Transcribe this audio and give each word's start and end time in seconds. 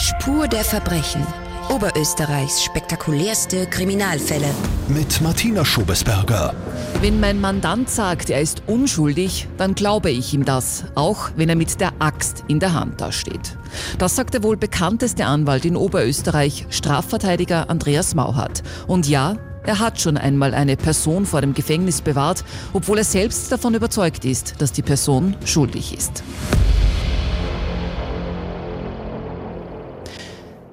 Spur 0.00 0.48
der 0.48 0.64
Verbrechen. 0.64 1.26
Oberösterreichs 1.68 2.64
spektakulärste 2.64 3.66
Kriminalfälle. 3.66 4.46
Mit 4.88 5.20
Martina 5.20 5.62
Schobesberger. 5.62 6.54
Wenn 7.02 7.20
mein 7.20 7.38
Mandant 7.38 7.90
sagt, 7.90 8.30
er 8.30 8.40
ist 8.40 8.62
unschuldig, 8.66 9.46
dann 9.58 9.74
glaube 9.74 10.10
ich 10.10 10.32
ihm 10.32 10.46
das, 10.46 10.84
auch 10.94 11.32
wenn 11.36 11.50
er 11.50 11.54
mit 11.54 11.82
der 11.82 11.92
Axt 11.98 12.44
in 12.48 12.60
der 12.60 12.72
Hand 12.72 13.02
dasteht. 13.02 13.58
Das 13.98 14.16
sagt 14.16 14.32
der 14.32 14.42
wohl 14.42 14.56
bekannteste 14.56 15.26
Anwalt 15.26 15.66
in 15.66 15.76
Oberösterreich, 15.76 16.64
Strafverteidiger 16.70 17.68
Andreas 17.68 18.14
Mauhardt. 18.14 18.62
Und 18.86 19.06
ja, 19.06 19.36
er 19.64 19.80
hat 19.80 20.00
schon 20.00 20.16
einmal 20.16 20.54
eine 20.54 20.78
Person 20.78 21.26
vor 21.26 21.42
dem 21.42 21.52
Gefängnis 21.52 22.00
bewahrt, 22.00 22.42
obwohl 22.72 22.96
er 22.96 23.04
selbst 23.04 23.52
davon 23.52 23.74
überzeugt 23.74 24.24
ist, 24.24 24.54
dass 24.62 24.72
die 24.72 24.80
Person 24.80 25.36
schuldig 25.44 25.94
ist. 25.94 26.22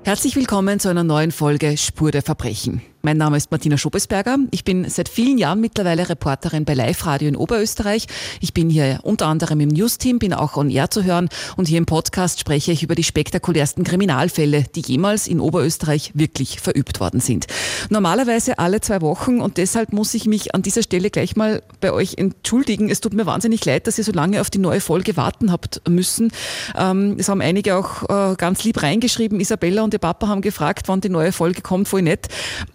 Herzlich 0.08 0.38
willkommen 0.38 0.80
zu 0.80 0.88
einer 0.88 1.04
neuen 1.04 1.34
Folge 1.34 1.76
Spur 1.76 2.12
der 2.12 2.22
Verbrechen. 2.22 2.82
Mein 3.08 3.16
Name 3.16 3.38
ist 3.38 3.52
Martina 3.52 3.78
Schobesberger. 3.78 4.38
Ich 4.52 4.66
bin 4.66 4.90
seit 4.90 5.08
vielen 5.08 5.38
Jahren 5.38 5.62
mittlerweile 5.62 6.10
Reporterin 6.10 6.66
bei 6.66 6.74
Live 6.74 7.06
Radio 7.06 7.30
in 7.30 7.38
Oberösterreich. 7.38 8.06
Ich 8.42 8.54
bin 8.54 8.70
hier 8.70 9.00
unter 9.04 9.28
anderem 9.28 9.62
im 9.62 9.70
News-Team, 9.70 10.20
bin 10.20 10.34
auch 10.34 10.58
on 10.58 10.70
air 10.70 10.92
zu 10.92 11.06
hören 11.06 11.30
und 11.56 11.70
hier 11.70 11.78
im 11.78 11.86
Podcast 11.86 12.38
spreche 12.38 12.74
ich 12.74 12.84
über 12.84 12.96
die 12.96 13.06
spektakulärsten 13.06 13.86
Kriminalfälle, 13.86 14.66
die 14.76 14.82
jemals 14.82 15.30
in 15.30 15.40
Oberösterreich 15.40 16.12
wirklich 16.16 16.60
verübt 16.60 17.00
worden 17.00 17.22
sind. 17.22 17.48
Normalerweise 17.90 18.60
alle 18.60 18.82
zwei 18.82 19.00
Wochen 19.00 19.40
und 19.40 19.56
deshalb 19.56 19.94
muss 19.94 20.14
ich 20.14 20.26
mich 20.26 20.54
an 20.54 20.62
dieser 20.62 20.84
Stelle 20.84 21.10
gleich 21.10 21.38
mal 21.38 21.64
bei 21.80 21.94
euch 21.94 22.16
entschuldigen. 22.18 22.90
Es 22.90 23.00
tut 23.00 23.14
mir 23.14 23.26
wahnsinnig 23.26 23.64
leid, 23.64 23.88
dass 23.88 23.98
ihr 23.98 24.04
so 24.04 24.12
lange 24.12 24.42
auf 24.42 24.50
die 24.50 24.60
neue 24.60 24.82
Folge 24.82 25.16
warten 25.16 25.50
habt 25.50 25.82
müssen. 25.88 26.30
Ähm, 26.78 27.16
es 27.18 27.30
haben 27.30 27.40
einige 27.40 27.78
auch 27.78 28.04
äh, 28.10 28.36
ganz 28.36 28.66
lieb 28.66 28.84
reingeschrieben. 28.84 29.40
Isabella 29.40 29.84
und 29.84 29.94
ihr 29.94 30.00
Papa 30.00 30.28
haben 30.28 30.42
gefragt, 30.42 30.90
wann 30.90 31.00
die 31.00 31.08
neue 31.08 31.32
Folge 31.32 31.62
kommt, 31.62 31.88
voll 31.88 32.02
nett. 32.02 32.28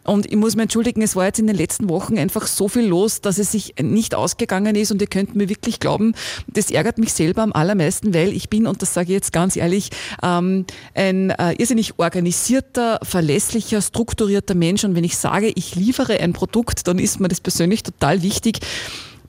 Und 0.05 0.22
ich 0.27 0.37
muss 0.37 0.57
mir 0.57 0.63
entschuldigen, 0.63 1.03
es 1.03 1.17
war 1.17 1.27
jetzt 1.27 1.39
in 1.39 1.47
den 1.47 1.57
letzten 1.57 1.89
Wochen 1.89 2.19
einfach 2.19 2.47
so 2.47 2.69
viel 2.69 2.87
los, 2.87 3.21
dass 3.21 3.39
es 3.39 3.53
sich 3.53 3.75
nicht 3.81 4.15
ausgegangen 4.15 4.75
ist. 4.75 4.91
Und 4.91 5.01
ihr 5.01 5.09
könnt 5.09 5.35
mir 5.35 5.49
wirklich 5.49 5.81
glauben, 5.81 6.15
das 6.47 6.71
ärgert 6.71 6.99
mich 6.99 7.13
selber 7.13 7.43
am 7.43 7.53
allermeisten, 7.53 8.15
weil 8.15 8.33
ich 8.33 8.49
bin, 8.49 8.67
und 8.67 8.83
das 8.83 8.95
sage 8.95 9.09
ich 9.09 9.15
jetzt 9.15 9.33
ganz 9.33 9.57
ehrlich, 9.57 9.91
ähm, 10.23 10.67
ein 10.95 11.31
äh, 11.31 11.53
irrsinnig 11.55 11.99
organisierter, 11.99 13.01
verlässlicher, 13.03 13.83
strukturierter 13.83 14.55
Mensch. 14.55 14.85
Und 14.85 14.95
wenn 14.95 15.05
ich 15.05 15.17
sage, 15.17 15.53
ich 15.55 15.75
liefere 15.75 16.21
ein 16.21 16.33
Produkt, 16.33 16.87
dann 16.87 16.99
ist 16.99 17.21
mir 17.21 17.29
das 17.29 17.41
persönlich 17.41 17.83
total 17.83 18.23
wichtig 18.23 18.61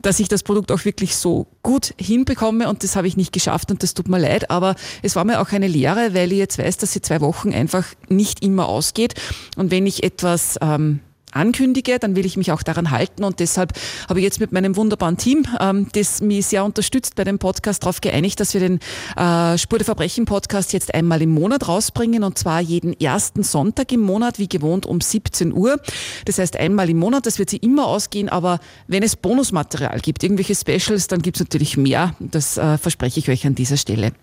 dass 0.03 0.19
ich 0.19 0.27
das 0.27 0.43
Produkt 0.43 0.71
auch 0.71 0.85
wirklich 0.85 1.15
so 1.15 1.47
gut 1.63 1.95
hinbekomme 1.97 2.69
und 2.69 2.83
das 2.83 2.95
habe 2.95 3.07
ich 3.07 3.17
nicht 3.17 3.33
geschafft 3.33 3.71
und 3.71 3.81
das 3.81 3.95
tut 3.95 4.07
mir 4.07 4.19
leid, 4.19 4.51
aber 4.51 4.75
es 5.01 5.15
war 5.15 5.25
mir 5.25 5.41
auch 5.41 5.51
eine 5.51 5.67
Lehre, 5.67 6.13
weil 6.13 6.31
ich 6.31 6.37
jetzt 6.37 6.59
weiß, 6.59 6.77
dass 6.77 6.93
sie 6.93 7.01
zwei 7.01 7.21
Wochen 7.21 7.53
einfach 7.53 7.85
nicht 8.09 8.43
immer 8.43 8.67
ausgeht. 8.67 9.15
Und 9.57 9.71
wenn 9.71 9.87
ich 9.87 10.03
etwas 10.03 10.57
ähm, 10.61 10.99
ankündige, 11.35 11.99
dann 11.99 12.15
will 12.15 12.25
ich 12.25 12.37
mich 12.37 12.51
auch 12.51 12.63
daran 12.63 12.91
halten 12.91 13.23
und 13.23 13.39
deshalb 13.39 13.73
habe 14.09 14.19
ich 14.19 14.23
jetzt 14.23 14.39
mit 14.39 14.51
meinem 14.51 14.75
wunderbaren 14.75 15.17
Team, 15.17 15.45
ähm, 15.59 15.87
das 15.93 16.21
mich 16.21 16.45
sehr 16.45 16.63
unterstützt 16.65 17.15
bei 17.15 17.23
dem 17.23 17.39
Podcast, 17.39 17.83
darauf 17.83 18.01
geeinigt, 18.01 18.39
dass 18.39 18.53
wir 18.53 18.61
den 18.61 18.79
äh, 19.15 19.57
Spur 19.57 19.79
der 19.79 19.85
Verbrechen 19.85 20.25
Podcast 20.25 20.73
jetzt 20.73 20.93
einmal 20.93 21.21
im 21.21 21.31
Monat 21.31 21.67
rausbringen 21.67 22.23
und 22.23 22.37
zwar 22.37 22.61
jeden 22.61 22.99
ersten 22.99 23.43
Sonntag 23.43 23.91
im 23.91 24.01
Monat, 24.01 24.39
wie 24.39 24.47
gewohnt 24.47 24.85
um 24.85 25.01
17 25.01 25.53
Uhr. 25.53 25.79
Das 26.25 26.39
heißt 26.39 26.57
einmal 26.57 26.89
im 26.89 26.97
Monat, 26.97 27.25
das 27.25 27.39
wird 27.39 27.49
sie 27.49 27.57
immer 27.57 27.87
ausgehen, 27.87 28.29
aber 28.29 28.59
wenn 28.87 29.03
es 29.03 29.15
Bonusmaterial 29.15 29.99
gibt, 29.99 30.23
irgendwelche 30.23 30.55
Specials, 30.55 31.07
dann 31.07 31.21
gibt 31.21 31.37
es 31.37 31.41
natürlich 31.41 31.77
mehr. 31.77 32.15
Das 32.19 32.57
äh, 32.57 32.77
verspreche 32.77 33.19
ich 33.19 33.29
euch 33.29 33.45
an 33.45 33.55
dieser 33.55 33.77
Stelle. 33.77 34.13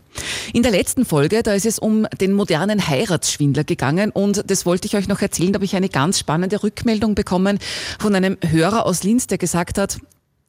In 0.52 0.64
der 0.64 0.72
letzten 0.72 1.04
Folge, 1.04 1.44
da 1.44 1.52
ist 1.54 1.64
es 1.64 1.78
um 1.78 2.08
den 2.20 2.32
modernen 2.32 2.88
Heiratsschwindler 2.88 3.62
gegangen 3.62 4.10
und 4.10 4.50
das 4.50 4.66
wollte 4.66 4.86
ich 4.86 4.96
euch 4.96 5.06
noch 5.06 5.22
erzählen, 5.22 5.52
da 5.52 5.58
habe 5.58 5.64
ich 5.64 5.76
eine 5.76 5.88
ganz 5.88 6.18
spannende 6.18 6.64
Rückmeldung 6.64 7.14
bekommen 7.14 7.60
von 8.00 8.16
einem 8.16 8.36
Hörer 8.44 8.84
aus 8.84 9.04
Linz, 9.04 9.28
der 9.28 9.38
gesagt 9.38 9.78
hat, 9.78 9.98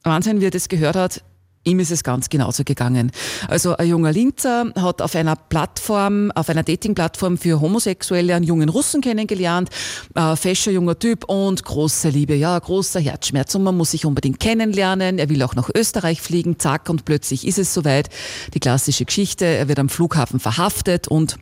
Wahnsinn, 0.02 0.40
wie 0.40 0.46
er 0.46 0.50
das 0.50 0.68
gehört 0.68 0.96
hat, 0.96 1.22
Ihm 1.64 1.78
ist 1.78 1.92
es 1.92 2.02
ganz 2.02 2.28
genauso 2.28 2.64
gegangen. 2.64 3.12
Also 3.46 3.76
ein 3.76 3.88
junger 3.88 4.10
Linzer 4.10 4.72
hat 4.74 5.00
auf 5.00 5.14
einer 5.14 5.36
Plattform, 5.36 6.32
auf 6.32 6.48
einer 6.48 6.64
Dating-Plattform 6.64 7.38
für 7.38 7.60
Homosexuelle 7.60 8.34
einen 8.34 8.44
jungen 8.44 8.68
Russen 8.68 9.00
kennengelernt, 9.00 9.70
äh, 10.16 10.34
fescher 10.34 10.72
junger 10.72 10.98
Typ 10.98 11.24
und 11.28 11.62
große 11.62 12.08
Liebe, 12.08 12.34
ja, 12.34 12.58
großer 12.58 12.98
Herzschmerz 12.98 13.54
und 13.54 13.62
man 13.62 13.76
muss 13.76 13.92
sich 13.92 14.04
unbedingt 14.04 14.40
kennenlernen. 14.40 15.20
Er 15.20 15.28
will 15.28 15.40
auch 15.44 15.54
nach 15.54 15.70
Österreich 15.72 16.20
fliegen, 16.20 16.58
zack 16.58 16.88
und 16.88 17.04
plötzlich 17.04 17.46
ist 17.46 17.58
es 17.58 17.72
soweit. 17.72 18.08
Die 18.54 18.60
klassische 18.60 19.04
Geschichte, 19.04 19.44
er 19.44 19.68
wird 19.68 19.78
am 19.78 19.88
Flughafen 19.88 20.40
verhaftet 20.40 21.06
und 21.06 21.36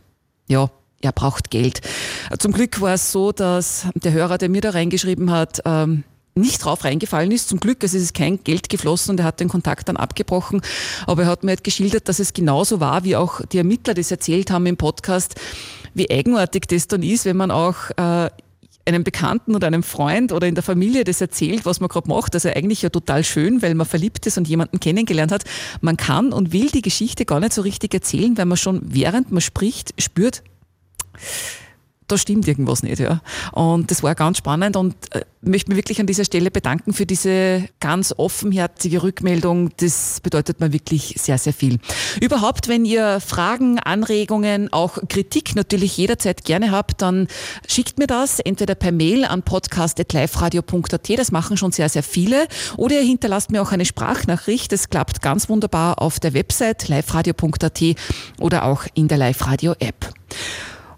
ja, 0.47 0.69
er 1.01 1.11
braucht 1.13 1.49
Geld. 1.49 1.81
Zum 2.37 2.51
Glück 2.51 2.79
war 2.79 2.93
es 2.93 3.11
so, 3.11 3.31
dass 3.31 3.87
der 3.95 4.13
Hörer, 4.13 4.37
der 4.37 4.49
mir 4.49 4.61
da 4.61 4.69
reingeschrieben 4.69 5.31
hat, 5.31 5.61
ähm, 5.65 6.03
nicht 6.35 6.63
drauf 6.63 6.83
reingefallen 6.83 7.31
ist. 7.31 7.49
Zum 7.49 7.59
Glück, 7.59 7.83
also 7.83 7.97
es 7.97 8.03
ist 8.03 8.13
kein 8.13 8.43
Geld 8.43 8.69
geflossen 8.69 9.11
und 9.11 9.19
er 9.19 9.25
hat 9.25 9.39
den 9.39 9.49
Kontakt 9.49 9.89
dann 9.89 9.97
abgebrochen. 9.97 10.61
Aber 11.05 11.23
er 11.23 11.27
hat 11.29 11.43
mir 11.43 11.51
halt 11.51 11.63
geschildert, 11.63 12.07
dass 12.07 12.19
es 12.19 12.33
genauso 12.33 12.79
war, 12.79 13.03
wie 13.03 13.15
auch 13.15 13.41
die 13.45 13.57
Ermittler 13.57 13.93
das 13.93 14.11
erzählt 14.11 14.51
haben 14.51 14.65
im 14.65 14.77
Podcast, 14.77 15.35
wie 15.93 16.09
eigenartig 16.09 16.67
das 16.67 16.87
dann 16.87 17.03
ist, 17.03 17.25
wenn 17.25 17.37
man 17.37 17.51
auch 17.51 17.89
äh, 17.97 18.29
einem 18.85 19.03
Bekannten 19.03 19.55
oder 19.55 19.67
einem 19.67 19.83
Freund 19.83 20.31
oder 20.31 20.47
in 20.47 20.55
der 20.55 20.63
Familie 20.63 21.03
das 21.03 21.21
erzählt, 21.21 21.65
was 21.65 21.79
man 21.79 21.89
gerade 21.89 22.09
macht. 22.09 22.33
Also 22.33 22.49
eigentlich 22.49 22.81
ja 22.81 22.89
total 22.89 23.23
schön, 23.23 23.61
weil 23.61 23.75
man 23.75 23.85
verliebt 23.85 24.25
ist 24.25 24.37
und 24.37 24.47
jemanden 24.47 24.79
kennengelernt 24.79 25.31
hat. 25.31 25.43
Man 25.81 25.97
kann 25.97 26.33
und 26.33 26.53
will 26.53 26.69
die 26.69 26.81
Geschichte 26.81 27.25
gar 27.25 27.39
nicht 27.39 27.53
so 27.53 27.61
richtig 27.61 27.93
erzählen, 27.93 28.37
weil 28.37 28.45
man 28.45 28.57
schon 28.57 28.81
während 28.83 29.31
man 29.31 29.41
spricht 29.41 29.93
spürt, 30.01 30.43
da 32.11 32.17
stimmt 32.17 32.47
irgendwas 32.47 32.83
nicht. 32.83 32.99
Ja. 32.99 33.21
Und 33.53 33.89
das 33.91 34.03
war 34.03 34.15
ganz 34.15 34.37
spannend 34.37 34.75
und 34.75 34.95
äh, 35.15 35.21
möchte 35.41 35.69
mich 35.69 35.77
wirklich 35.77 35.99
an 35.99 36.07
dieser 36.07 36.25
Stelle 36.25 36.51
bedanken 36.51 36.93
für 36.93 37.05
diese 37.05 37.67
ganz 37.79 38.13
offenherzige 38.15 39.03
Rückmeldung. 39.03 39.71
Das 39.77 40.19
bedeutet 40.21 40.59
mir 40.59 40.73
wirklich 40.73 41.15
sehr, 41.17 41.37
sehr 41.37 41.53
viel. 41.53 41.79
Überhaupt, 42.19 42.67
wenn 42.67 42.85
ihr 42.85 43.19
Fragen, 43.19 43.79
Anregungen, 43.79 44.71
auch 44.71 44.97
Kritik 45.07 45.55
natürlich 45.55 45.97
jederzeit 45.97 46.43
gerne 46.43 46.71
habt, 46.71 47.01
dann 47.01 47.27
schickt 47.67 47.97
mir 47.97 48.07
das 48.07 48.39
entweder 48.39 48.75
per 48.75 48.91
Mail 48.91 49.25
an 49.25 49.43
podcast.liferadio.at, 49.43 51.09
das 51.17 51.31
machen 51.31 51.57
schon 51.57 51.71
sehr, 51.71 51.89
sehr 51.89 52.03
viele, 52.03 52.47
oder 52.77 52.95
ihr 52.95 53.05
hinterlasst 53.05 53.51
mir 53.51 53.61
auch 53.61 53.71
eine 53.71 53.85
Sprachnachricht. 53.85 54.71
Das 54.71 54.89
klappt 54.89 55.21
ganz 55.21 55.49
wunderbar 55.49 56.01
auf 56.01 56.19
der 56.19 56.33
Website 56.33 56.87
liveradio.at 56.87 57.81
oder 58.39 58.65
auch 58.65 58.85
in 58.93 59.07
der 59.07 59.17
Live-Radio-App. 59.17 60.13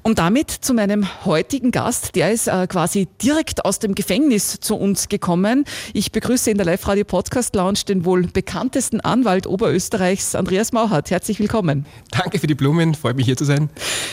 Und 0.05 0.19
damit 0.19 0.51
zu 0.51 0.73
meinem 0.73 1.07
heutigen 1.23 1.71
Gast. 1.71 2.15
Der 2.15 2.33
ist 2.33 2.49
äh, 2.49 2.67
quasi 2.67 3.07
direkt 3.21 3.63
aus 3.63 3.79
dem 3.79 3.95
Gefängnis 3.95 4.59
zu 4.59 4.75
uns 4.75 5.07
gekommen. 5.07 5.63
Ich 5.93 6.11
begrüße 6.11 6.51
in 6.51 6.57
der 6.57 6.65
Live-Radio 6.65 7.05
Podcast 7.05 7.55
Lounge 7.55 7.79
den 7.87 8.03
wohl 8.03 8.23
bekanntesten 8.27 8.99
Anwalt 8.99 9.47
Oberösterreichs, 9.47 10.35
Andreas 10.35 10.73
Mauhardt. 10.73 11.09
Herzlich 11.09 11.39
willkommen. 11.39 11.85
Danke 12.11 12.39
für 12.39 12.47
die 12.47 12.53
Blumen. 12.53 12.95
Freut 12.95 13.15
mich 13.15 13.27
hier 13.27 13.37
zu 13.37 13.45
sein. 13.45 13.69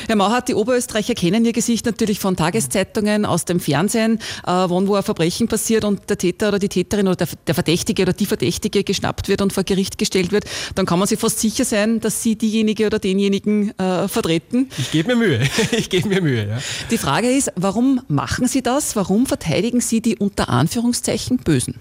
Herr 0.06 0.14
Mauhardt, 0.14 0.46
die 0.46 0.54
Oberösterreicher 0.54 1.14
kennen 1.14 1.44
Ihr 1.44 1.52
Gesicht 1.52 1.86
natürlich 1.86 2.20
von 2.20 2.36
Tageszeitungen, 2.36 3.26
aus 3.26 3.44
dem 3.44 3.58
Fernsehen, 3.58 4.20
äh, 4.46 4.52
wann 4.52 4.86
wo 4.86 4.94
ein 4.94 5.02
Verbrechen 5.02 5.48
passiert 5.48 5.84
und 5.84 6.08
der 6.08 6.18
Täter 6.18 6.50
oder 6.50 6.60
die 6.60 6.68
Täterin 6.68 7.08
oder 7.08 7.16
der, 7.16 7.28
der 7.48 7.54
Verdächtige 7.54 8.02
oder 8.02 8.12
die 8.12 8.26
Verdächtige 8.26 8.84
geschnappt 8.84 9.26
wird 9.28 9.42
und 9.42 9.52
vor 9.52 9.64
Gericht 9.64 9.98
gestellt 9.98 10.30
wird. 10.30 10.44
Dann 10.76 10.86
kann 10.86 11.00
man 11.00 11.08
sich 11.08 11.18
fast 11.18 11.40
sicher 11.40 11.64
sein, 11.64 11.98
dass 11.98 12.22
Sie 12.22 12.36
diejenige 12.36 12.86
oder 12.86 13.00
denjenigen 13.00 13.76
äh, 13.76 14.06
vertreten. 14.06 14.68
Ich 14.78 14.92
gebe 14.92 15.08
mir 15.08 15.16
Mühe 15.16 15.40
ich 15.80 15.90
gebe 15.90 16.08
mir 16.08 16.22
Mühe. 16.22 16.48
Ja. 16.48 16.58
Die 16.90 16.98
Frage 16.98 17.30
ist, 17.30 17.52
warum 17.56 18.00
machen 18.08 18.46
Sie 18.46 18.62
das? 18.62 18.96
Warum 18.96 19.26
verteidigen 19.26 19.80
Sie 19.80 20.00
die 20.00 20.16
unter 20.16 20.48
Anführungszeichen 20.48 21.38
Bösen? 21.38 21.76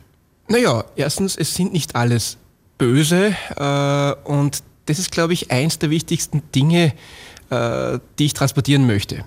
Naja, 0.48 0.84
erstens, 0.96 1.36
es 1.36 1.54
sind 1.54 1.74
nicht 1.74 1.96
alles 1.96 2.38
Böse 2.78 3.36
äh, 3.56 4.30
und 4.30 4.64
das 4.88 4.98
ist, 4.98 5.12
glaube 5.12 5.34
ich, 5.34 5.52
eins 5.52 5.78
der 5.78 5.92
wichtigsten 5.92 6.42
Dinge, 6.56 6.94
äh, 7.52 8.00
die 8.18 8.26
ich 8.26 8.34
transportieren 8.34 8.88
möchte. 8.88 9.26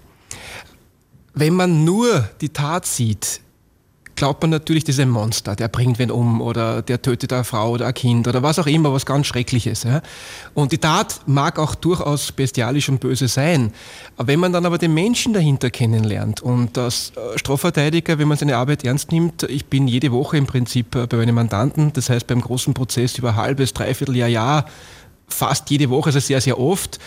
Wenn 1.34 1.54
man 1.54 1.84
nur 1.84 2.28
die 2.40 2.48
Tat 2.48 2.84
sieht, 2.84 3.40
glaubt 4.14 4.42
man 4.42 4.50
natürlich, 4.50 4.84
das 4.84 4.96
ist 4.96 5.00
ein 5.00 5.08
Monster, 5.08 5.56
der 5.56 5.68
bringt 5.68 5.98
wen 5.98 6.10
um 6.10 6.40
oder 6.40 6.82
der 6.82 7.00
tötet 7.00 7.32
eine 7.32 7.44
Frau 7.44 7.70
oder 7.70 7.86
ein 7.86 7.94
Kind 7.94 8.28
oder 8.28 8.42
was 8.42 8.58
auch 8.58 8.66
immer, 8.66 8.92
was 8.92 9.06
ganz 9.06 9.26
Schreckliches. 9.26 9.84
Ja? 9.84 10.02
Und 10.54 10.72
die 10.72 10.78
Tat 10.78 11.20
mag 11.26 11.58
auch 11.58 11.74
durchaus 11.74 12.32
bestialisch 12.32 12.88
und 12.88 13.00
böse 13.00 13.28
sein. 13.28 13.72
Wenn 14.18 14.40
man 14.40 14.52
dann 14.52 14.66
aber 14.66 14.78
den 14.78 14.94
Menschen 14.94 15.32
dahinter 15.32 15.70
kennenlernt 15.70 16.40
und 16.40 16.78
als 16.78 17.12
äh, 17.16 17.38
Strafverteidiger, 17.38 18.18
wenn 18.18 18.28
man 18.28 18.38
seine 18.38 18.56
Arbeit 18.56 18.84
ernst 18.84 19.12
nimmt, 19.12 19.44
ich 19.44 19.66
bin 19.66 19.88
jede 19.88 20.12
Woche 20.12 20.36
im 20.36 20.46
Prinzip 20.46 20.94
äh, 20.94 21.06
bei 21.06 21.16
meinem 21.16 21.34
Mandanten, 21.34 21.92
das 21.92 22.10
heißt 22.10 22.26
beim 22.26 22.40
großen 22.40 22.74
Prozess 22.74 23.18
über 23.18 23.36
halbes, 23.36 23.72
dreiviertel 23.72 24.16
Jahr, 24.16 24.28
Jahr, 24.28 24.66
fast 25.28 25.70
jede 25.70 25.90
Woche, 25.90 26.06
also 26.06 26.20
sehr, 26.20 26.40
sehr 26.40 26.58
oft, 26.58 26.98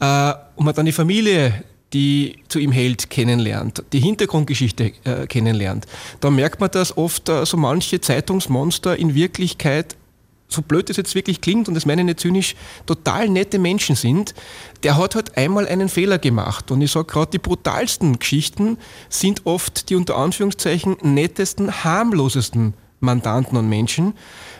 äh, 0.00 0.32
und 0.56 0.64
man 0.64 0.74
dann 0.74 0.86
die 0.86 0.92
Familie 0.92 1.64
die 1.92 2.40
zu 2.48 2.58
ihm 2.58 2.72
hält, 2.72 3.10
kennenlernt, 3.10 3.84
die 3.92 4.00
Hintergrundgeschichte 4.00 4.92
äh, 5.04 5.26
kennenlernt, 5.26 5.86
da 6.20 6.30
merkt 6.30 6.60
man, 6.60 6.70
dass 6.70 6.96
oft 6.96 7.28
äh, 7.28 7.46
so 7.46 7.56
manche 7.56 8.00
Zeitungsmonster 8.00 8.96
in 8.96 9.14
Wirklichkeit 9.14 9.96
so 10.48 10.62
blöd 10.62 10.88
das 10.88 10.96
jetzt 10.96 11.14
wirklich 11.14 11.40
klingt, 11.40 11.68
und 11.68 11.74
das 11.74 11.86
meine 11.86 12.02
ich 12.02 12.06
nicht 12.06 12.20
zynisch, 12.20 12.54
total 12.86 13.28
nette 13.28 13.58
Menschen 13.58 13.96
sind, 13.96 14.34
der 14.82 14.96
hat 14.96 15.14
halt 15.14 15.36
einmal 15.36 15.66
einen 15.66 15.88
Fehler 15.88 16.18
gemacht. 16.18 16.70
Und 16.70 16.80
ich 16.82 16.92
sage 16.92 17.06
gerade, 17.06 17.32
die 17.32 17.38
brutalsten 17.38 18.18
Geschichten 18.18 18.78
sind 19.08 19.44
oft 19.44 19.90
die 19.90 19.96
unter 19.96 20.16
Anführungszeichen 20.16 20.96
nettesten, 21.02 21.84
harmlosesten 21.84 22.74
Mandanten 23.00 23.58
und 23.58 23.68
Menschen, 23.68 24.14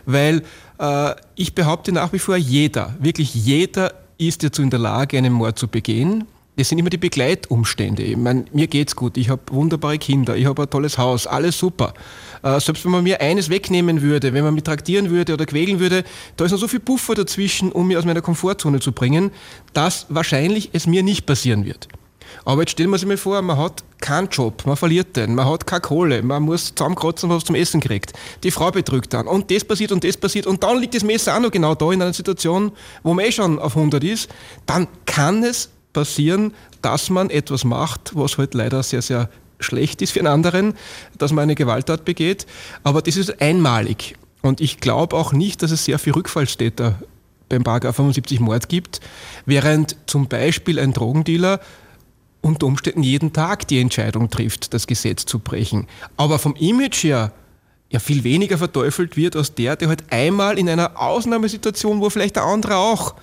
weil 0.05 0.43
äh, 0.79 1.15
ich 1.37 1.55
behaupte 1.55 1.93
nach 1.93 2.13
wie 2.13 2.19
vor, 2.19 2.37
jeder, 2.37 2.95
wirklich 2.99 3.35
jeder 3.35 3.95
ist 4.19 4.43
dazu 4.43 4.63
in 4.63 4.71
der 4.71 4.79
Lage, 4.79 5.17
einen 5.17 5.33
Mord 5.33 5.59
zu 5.59 5.69
begehen. 5.69 6.25
Das 6.57 6.71
sind 6.71 6.79
immer 6.79 6.89
die 6.89 6.97
Begleitumstände. 6.97 8.03
Ich 8.03 8.17
meine, 8.17 8.47
mir 8.53 8.67
geht's 8.67 8.97
gut, 8.97 9.19
ich 9.19 9.29
habe 9.29 9.43
wunderbare 9.51 9.99
Kinder, 9.99 10.37
ich 10.37 10.47
habe 10.47 10.63
ein 10.63 10.71
tolles 10.71 10.97
Haus, 10.97 11.27
alles 11.27 11.59
super. 11.59 11.93
Äh, 12.43 12.59
selbst 12.61 12.83
wenn 12.85 12.93
man 12.93 13.05
mir 13.05 13.21
eines 13.21 13.51
wegnehmen 13.51 14.01
würde, 14.01 14.33
wenn 14.33 14.43
man 14.43 14.55
mich 14.55 14.65
traktieren 14.65 15.11
würde 15.11 15.35
oder 15.35 15.45
quälen 15.45 15.81
würde, 15.81 16.03
da 16.37 16.47
ist 16.47 16.53
noch 16.53 16.59
so 16.59 16.69
viel 16.69 16.81
Puffer 16.81 17.15
dazwischen, 17.15 17.71
um 17.73 17.89
mich 17.89 17.99
aus 17.99 18.07
meiner 18.07 18.23
Komfortzone 18.23 18.81
zu 18.81 18.93
bringen, 18.93 19.33
dass 19.75 20.07
wahrscheinlich 20.09 20.71
es 20.73 20.87
mir 20.87 21.03
nicht 21.03 21.27
passieren 21.27 21.67
wird. 21.67 21.89
Aber 22.45 22.63
jetzt 22.63 22.73
stellen 22.73 22.91
wir 22.91 22.99
sich 22.99 23.07
mal 23.07 23.17
vor, 23.17 23.41
man 23.43 23.59
hat 23.59 23.85
keinen 24.01 24.29
Job, 24.29 24.65
man 24.67 24.77
verliert 24.77 25.17
den, 25.17 25.35
man 25.35 25.47
hat 25.47 25.67
keine 25.67 25.81
Kohle, 25.81 26.23
man 26.23 26.43
muss 26.43 26.75
zusammenkratzen, 26.75 27.29
was 27.29 27.45
zum 27.45 27.55
Essen 27.55 27.81
kriegt. 27.81 28.13
Die 28.43 28.51
Frau 28.51 28.71
betrügt 28.71 29.13
dann 29.13 29.27
und 29.27 29.51
das 29.51 29.65
passiert 29.65 29.93
und 29.93 30.05
das 30.05 30.17
passiert 30.17 30.47
und 30.47 30.63
dann 30.63 30.79
liegt 30.79 30.95
das 30.95 31.05
Messer 31.05 31.37
auch 31.37 31.41
noch 31.41 31.51
genau 31.51 31.75
da 31.75 31.93
in 31.93 32.03
einer 32.03 32.13
Situation, 32.13 32.73
wo 33.03 33.15
man 33.15 33.25
eh 33.25 33.33
schon 33.33 33.59
auf 33.59 33.77
100 33.77 34.03
ist, 34.05 34.29
dann 34.65 34.89
kann 35.05 35.43
es 35.45 35.71
passieren, 35.97 36.53
dass 36.83 37.09
man 37.09 37.31
etwas 37.31 37.65
macht, 37.65 38.13
was 38.15 38.37
halt 38.37 38.53
leider 38.53 38.83
sehr, 38.83 39.01
sehr 39.01 39.31
schlecht 39.61 40.03
ist 40.03 40.11
für 40.11 40.19
einen 40.19 40.29
anderen, 40.29 40.75
dass 41.17 41.33
man 41.33 41.45
eine 41.45 41.55
Gewalttat 41.55 42.05
begeht. 42.05 42.47
Aber 42.83 43.01
das 43.01 43.17
ist 43.17 43.41
einmalig. 43.41 44.15
Und 44.43 44.61
ich 44.61 44.79
glaube 44.79 45.17
auch 45.17 45.33
nicht, 45.33 45.63
dass 45.63 45.71
es 45.71 45.87
sehr 45.87 45.99
viele 45.99 46.17
Rückfallstäter 46.17 46.97
beim 47.49 47.65
Paragraph 47.65 47.97
75 47.97 48.41
Mord 48.41 48.69
gibt, 48.69 49.01
während 49.47 49.97
zum 50.05 50.29
Beispiel 50.29 50.79
ein 50.79 50.93
Drogendealer 50.93 51.61
unter 52.43 52.67
Umständen 52.67 53.03
jeden 53.03 53.33
Tag 53.33 53.67
die 53.69 53.81
Entscheidung 53.81 54.29
trifft, 54.29 54.75
das 54.75 54.87
Gesetz 54.87 55.25
zu 55.25 55.39
brechen. 55.39 55.87
Aber 56.19 56.39
vom 56.39 56.55
Image 56.57 57.05
her 57.05 57.33
ja 57.89 58.01
viel 58.01 58.23
weniger 58.23 58.59
verteufelt 58.59 59.17
wird 59.17 59.35
als 59.35 59.55
der, 59.55 59.77
der 59.77 59.89
halt 59.89 60.05
einmal 60.11 60.59
in 60.59 60.69
einer 60.69 61.01
Ausnahmesituation, 61.01 62.03
wo 62.03 62.11
vielleicht 62.11 62.37
der 62.37 62.45
andere 62.45 62.77
auch 62.77 63.15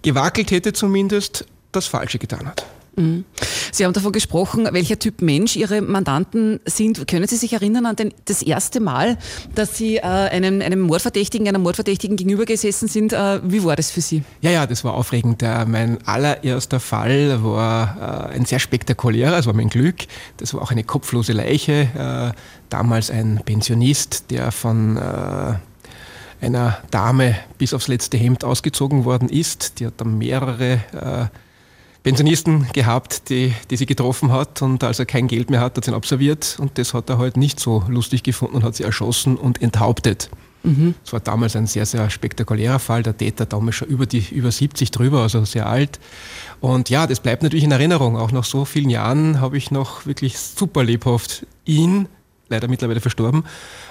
gewackelt 0.00 0.50
hätte 0.50 0.72
zumindest, 0.72 1.44
das 1.76 1.86
Falsche 1.86 2.18
getan 2.18 2.46
hat. 2.46 2.66
Mhm. 2.96 3.24
Sie 3.72 3.84
haben 3.84 3.92
davon 3.92 4.12
gesprochen, 4.12 4.68
welcher 4.72 4.98
Typ 4.98 5.20
Mensch 5.20 5.56
Ihre 5.56 5.82
Mandanten 5.82 6.60
sind. 6.64 7.06
Können 7.06 7.28
Sie 7.28 7.36
sich 7.36 7.52
erinnern 7.52 7.84
an 7.84 7.96
den, 7.96 8.14
das 8.24 8.42
erste 8.42 8.80
Mal, 8.80 9.18
dass 9.54 9.76
Sie 9.76 9.96
äh, 9.96 10.00
einem, 10.00 10.62
einem 10.62 10.80
Mordverdächtigen, 10.80 11.46
einer 11.46 11.58
Mordverdächtigen 11.58 12.16
gegenübergesessen 12.16 12.88
sind? 12.88 13.12
Äh, 13.12 13.40
wie 13.44 13.62
war 13.64 13.76
das 13.76 13.90
für 13.90 14.00
Sie? 14.00 14.22
Ja, 14.40 14.50
ja, 14.50 14.66
das 14.66 14.82
war 14.82 14.94
aufregend. 14.94 15.42
Äh, 15.42 15.66
mein 15.66 15.98
allererster 16.06 16.80
Fall 16.80 17.42
war 17.44 18.30
äh, 18.30 18.34
ein 18.34 18.46
sehr 18.46 18.58
spektakulärer, 18.58 19.32
das 19.32 19.46
war 19.46 19.54
mein 19.54 19.68
Glück. 19.68 20.06
Das 20.38 20.54
war 20.54 20.62
auch 20.62 20.70
eine 20.70 20.84
kopflose 20.84 21.34
Leiche. 21.34 22.32
Äh, 22.34 22.36
damals 22.70 23.10
ein 23.10 23.42
Pensionist, 23.44 24.30
der 24.30 24.52
von 24.52 24.96
äh, 24.96 25.54
einer 26.40 26.78
Dame 26.90 27.36
bis 27.58 27.74
aufs 27.74 27.88
letzte 27.88 28.16
Hemd 28.16 28.42
ausgezogen 28.42 29.04
worden 29.04 29.28
ist. 29.28 29.80
Die 29.80 29.86
hat 29.86 29.94
dann 29.98 30.16
mehrere 30.16 30.80
Pensionisten 32.06 32.68
gehabt, 32.72 33.30
die, 33.30 33.52
die 33.68 33.76
sie 33.76 33.84
getroffen 33.84 34.30
hat 34.30 34.62
und 34.62 34.84
als 34.84 35.00
er 35.00 35.06
kein 35.06 35.26
Geld 35.26 35.50
mehr 35.50 35.60
hat, 35.60 35.76
hat 35.76 35.84
sie 35.84 35.90
ihn 35.90 35.94
absolviert 35.94 36.56
und 36.60 36.78
das 36.78 36.94
hat 36.94 37.10
er 37.10 37.18
halt 37.18 37.36
nicht 37.36 37.58
so 37.58 37.82
lustig 37.88 38.22
gefunden 38.22 38.54
und 38.54 38.62
hat 38.62 38.76
sie 38.76 38.84
erschossen 38.84 39.36
und 39.36 39.60
enthauptet. 39.60 40.30
Mhm. 40.62 40.94
Das 41.02 41.12
war 41.12 41.18
damals 41.18 41.56
ein 41.56 41.66
sehr, 41.66 41.84
sehr 41.84 42.08
spektakulärer 42.08 42.78
Fall. 42.78 43.02
Der 43.02 43.16
Täter 43.16 43.44
damals 43.44 43.74
schon 43.74 43.88
über, 43.88 44.06
die, 44.06 44.24
über 44.30 44.52
70 44.52 44.92
drüber, 44.92 45.22
also 45.22 45.44
sehr 45.44 45.66
alt. 45.66 45.98
Und 46.60 46.90
ja, 46.90 47.08
das 47.08 47.18
bleibt 47.18 47.42
natürlich 47.42 47.64
in 47.64 47.72
Erinnerung. 47.72 48.16
Auch 48.16 48.30
nach 48.30 48.44
so 48.44 48.64
vielen 48.64 48.88
Jahren 48.88 49.40
habe 49.40 49.56
ich 49.56 49.72
noch 49.72 50.06
wirklich 50.06 50.38
super 50.38 50.84
lebhaft 50.84 51.44
ihn, 51.64 52.06
leider 52.48 52.68
mittlerweile 52.68 53.00
verstorben, 53.00 53.42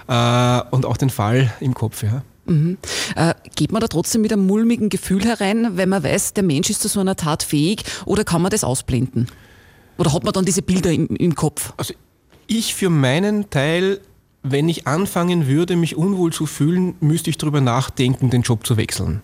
äh, 0.07 0.62
und 0.71 0.85
auch 0.85 0.95
den 0.95 1.09
Fall 1.09 1.53
im 1.59 1.73
Kopf. 1.73 2.01
Ja. 2.03 2.23
Mhm. 2.45 2.77
Äh, 3.15 3.33
geht 3.56 3.71
man 3.71 3.81
da 3.81 3.88
trotzdem 3.88 4.21
mit 4.21 4.31
einem 4.31 4.45
mulmigen 4.45 4.89
Gefühl 4.89 5.24
herein, 5.24 5.77
wenn 5.77 5.89
man 5.89 6.03
weiß, 6.03 6.33
der 6.33 6.44
Mensch 6.44 6.69
ist 6.69 6.81
zu 6.81 6.88
so 6.88 7.00
einer 7.00 7.15
Tat 7.15 7.44
fähig, 7.44 7.83
oder 8.06 8.24
kann 8.24 8.42
man 8.42 8.51
das 8.51 8.63
ausblenden? 8.63 9.27
Oder 9.97 10.13
hat 10.13 10.24
man 10.24 10.33
dann 10.33 10.45
diese 10.45 10.62
Bilder 10.62 10.92
im, 10.92 11.07
im 11.07 11.36
Kopf? 11.36 11.74
Also 11.77 11.94
ich 12.47 12.75
für 12.75 12.89
meinen 12.89 13.50
Teil, 13.50 14.00
wenn 14.44 14.69
ich 14.69 14.88
anfangen 14.88 15.47
würde, 15.47 15.75
mich 15.75 15.95
unwohl 15.95 16.31
zu 16.31 16.45
fühlen, 16.45 16.95
müsste 17.00 17.30
ich 17.30 17.38
darüber 17.38 17.62
nachdenken, 17.62 18.30
den 18.30 18.42
Job 18.42 18.65
zu 18.65 18.77
wechseln. 18.77 19.21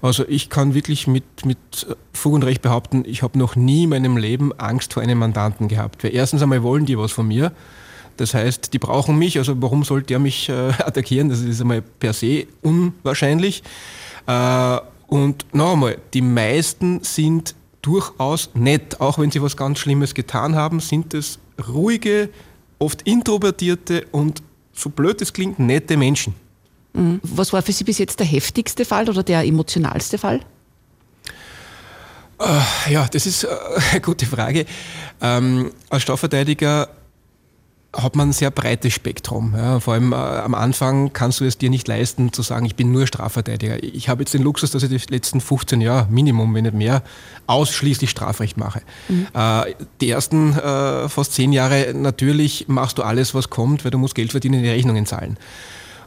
Also 0.00 0.24
ich 0.26 0.50
kann 0.50 0.74
wirklich 0.74 1.06
mit, 1.06 1.24
mit 1.44 1.58
Fug 2.12 2.34
und 2.34 2.44
Recht 2.44 2.62
behaupten, 2.62 3.04
ich 3.06 3.22
habe 3.22 3.38
noch 3.38 3.56
nie 3.56 3.84
in 3.84 3.90
meinem 3.90 4.16
Leben 4.16 4.52
Angst 4.58 4.94
vor 4.94 5.02
einem 5.02 5.18
Mandanten 5.18 5.68
gehabt. 5.68 6.04
Weil 6.04 6.14
erstens 6.14 6.42
einmal 6.42 6.62
wollen 6.62 6.86
die 6.86 6.98
was 6.98 7.12
von 7.12 7.28
mir 7.28 7.52
das 8.16 8.34
heißt, 8.34 8.72
die 8.72 8.78
brauchen 8.78 9.18
mich, 9.18 9.38
also 9.38 9.60
warum 9.60 9.84
sollte 9.84 10.08
der 10.08 10.18
mich 10.18 10.48
äh, 10.48 10.52
attackieren? 10.78 11.28
Das 11.28 11.40
ist 11.40 11.60
einmal 11.60 11.82
per 11.82 12.12
se 12.12 12.46
unwahrscheinlich. 12.62 13.62
Äh, 14.26 14.78
und 15.06 15.46
noch 15.52 15.72
einmal, 15.72 15.98
die 16.12 16.22
meisten 16.22 17.02
sind 17.02 17.54
durchaus 17.82 18.50
nett, 18.54 19.00
auch 19.00 19.18
wenn 19.18 19.30
sie 19.30 19.42
was 19.42 19.56
ganz 19.56 19.78
Schlimmes 19.78 20.14
getan 20.14 20.56
haben, 20.56 20.80
sind 20.80 21.12
es 21.14 21.38
ruhige, 21.68 22.30
oft 22.78 23.02
introvertierte 23.02 24.06
und 24.10 24.42
so 24.72 24.90
blöd 24.90 25.20
es 25.22 25.32
klingt, 25.32 25.58
nette 25.58 25.96
Menschen. 25.96 26.34
Mhm. 26.94 27.20
Was 27.22 27.52
war 27.52 27.62
für 27.62 27.72
Sie 27.72 27.84
bis 27.84 27.98
jetzt 27.98 28.18
der 28.18 28.26
heftigste 28.26 28.84
Fall 28.84 29.08
oder 29.08 29.22
der 29.22 29.44
emotionalste 29.44 30.18
Fall? 30.18 30.40
Äh, 32.40 32.92
ja, 32.92 33.06
das 33.10 33.26
ist 33.26 33.46
eine 33.90 34.00
gute 34.00 34.26
Frage. 34.26 34.66
Ähm, 35.20 35.72
als 35.90 36.02
Strafverteidiger 36.02 36.88
hat 37.96 38.16
man 38.16 38.30
ein 38.30 38.32
sehr 38.32 38.50
breites 38.50 38.92
Spektrum. 38.92 39.54
Ja. 39.56 39.80
Vor 39.80 39.94
allem 39.94 40.12
äh, 40.12 40.16
am 40.16 40.54
Anfang 40.54 41.12
kannst 41.12 41.40
du 41.40 41.44
es 41.44 41.58
dir 41.58 41.70
nicht 41.70 41.88
leisten 41.88 42.32
zu 42.32 42.42
sagen, 42.42 42.66
ich 42.66 42.76
bin 42.76 42.92
nur 42.92 43.06
Strafverteidiger. 43.06 43.82
Ich 43.82 44.08
habe 44.08 44.22
jetzt 44.22 44.34
den 44.34 44.42
Luxus, 44.42 44.70
dass 44.70 44.82
ich 44.82 45.06
die 45.06 45.12
letzten 45.12 45.40
15 45.40 45.80
Jahre, 45.80 46.08
Minimum, 46.10 46.54
wenn 46.54 46.64
nicht 46.64 46.74
mehr, 46.74 47.02
ausschließlich 47.46 48.10
Strafrecht 48.10 48.56
mache. 48.56 48.82
Mhm. 49.08 49.26
Äh, 49.34 49.74
die 50.00 50.10
ersten 50.10 50.56
äh, 50.56 51.08
fast 51.08 51.32
zehn 51.32 51.52
Jahre, 51.52 51.92
natürlich 51.94 52.66
machst 52.68 52.98
du 52.98 53.02
alles, 53.02 53.34
was 53.34 53.50
kommt, 53.50 53.84
weil 53.84 53.90
du 53.90 53.98
musst 53.98 54.14
Geld 54.14 54.32
verdienen, 54.32 54.62
die 54.62 54.68
Rechnungen 54.68 55.06
zahlen. 55.06 55.38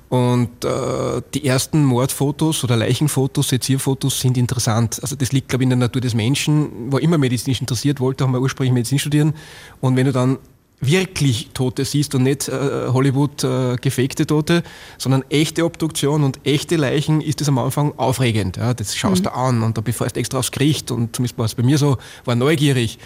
Und 0.10 0.63
äh, 0.63 1.22
die 1.34 1.45
ersten 1.45 1.84
Mordfotos 1.84 2.63
oder 2.63 2.78
Leichenfotos, 2.78 3.50
Sezierfotos 3.50 4.22
sind 4.22 4.38
interessant. 4.38 5.00
Also 5.01 5.18
das 5.18 5.34
liegt, 5.34 5.50
glaube 5.50 5.63
ich, 5.63 5.66
in 5.66 5.72
der 5.72 5.78
Natur 5.80 6.01
des 6.01 6.13
Menschen. 6.13 6.92
War 6.92 7.01
immer 7.01 7.18
medizinisch 7.18 7.60
interessiert, 7.60 8.00
wollte 8.00 8.24
auch 8.24 8.30
mal 8.30 8.39
ursprünglich 8.39 8.74
Medizin 8.74 9.00
studieren. 9.00 9.34
Und 9.81 9.98
wenn 9.98 10.06
du 10.06 10.13
dann 10.13 10.38
wirklich 10.79 11.50
Tote 11.53 11.86
siehst 11.86 12.13
und 12.13 12.24
nicht 12.24 12.48
äh, 12.48 12.88
Hollywood 12.89 13.43
äh, 13.43 13.75
gefakte 13.77 14.27
Tote, 14.27 14.63
sondern 14.98 15.24
echte 15.29 15.65
Obduktion 15.65 16.24
und 16.24 16.46
echte 16.46 16.75
Leichen, 16.75 17.22
ist 17.22 17.41
das 17.41 17.48
am 17.48 17.57
Anfang 17.57 17.93
aufregend. 17.98 18.57
Ja? 18.57 18.74
Das 18.74 18.96
schaust 18.96 19.22
mhm. 19.22 19.25
du 19.25 19.34
an 19.34 19.63
und 19.63 19.77
da 19.77 19.81
befährst 19.81 20.15
du 20.15 20.19
extra 20.19 20.38
aufs 20.39 20.51
Gericht 20.51 20.91
und 20.91 21.15
zumindest 21.15 21.38
war 21.39 21.46
es 21.46 21.55
bei 21.55 21.63
mir 21.63 21.77
so, 21.77 21.98
war 22.25 22.36
neugierig. 22.36 23.00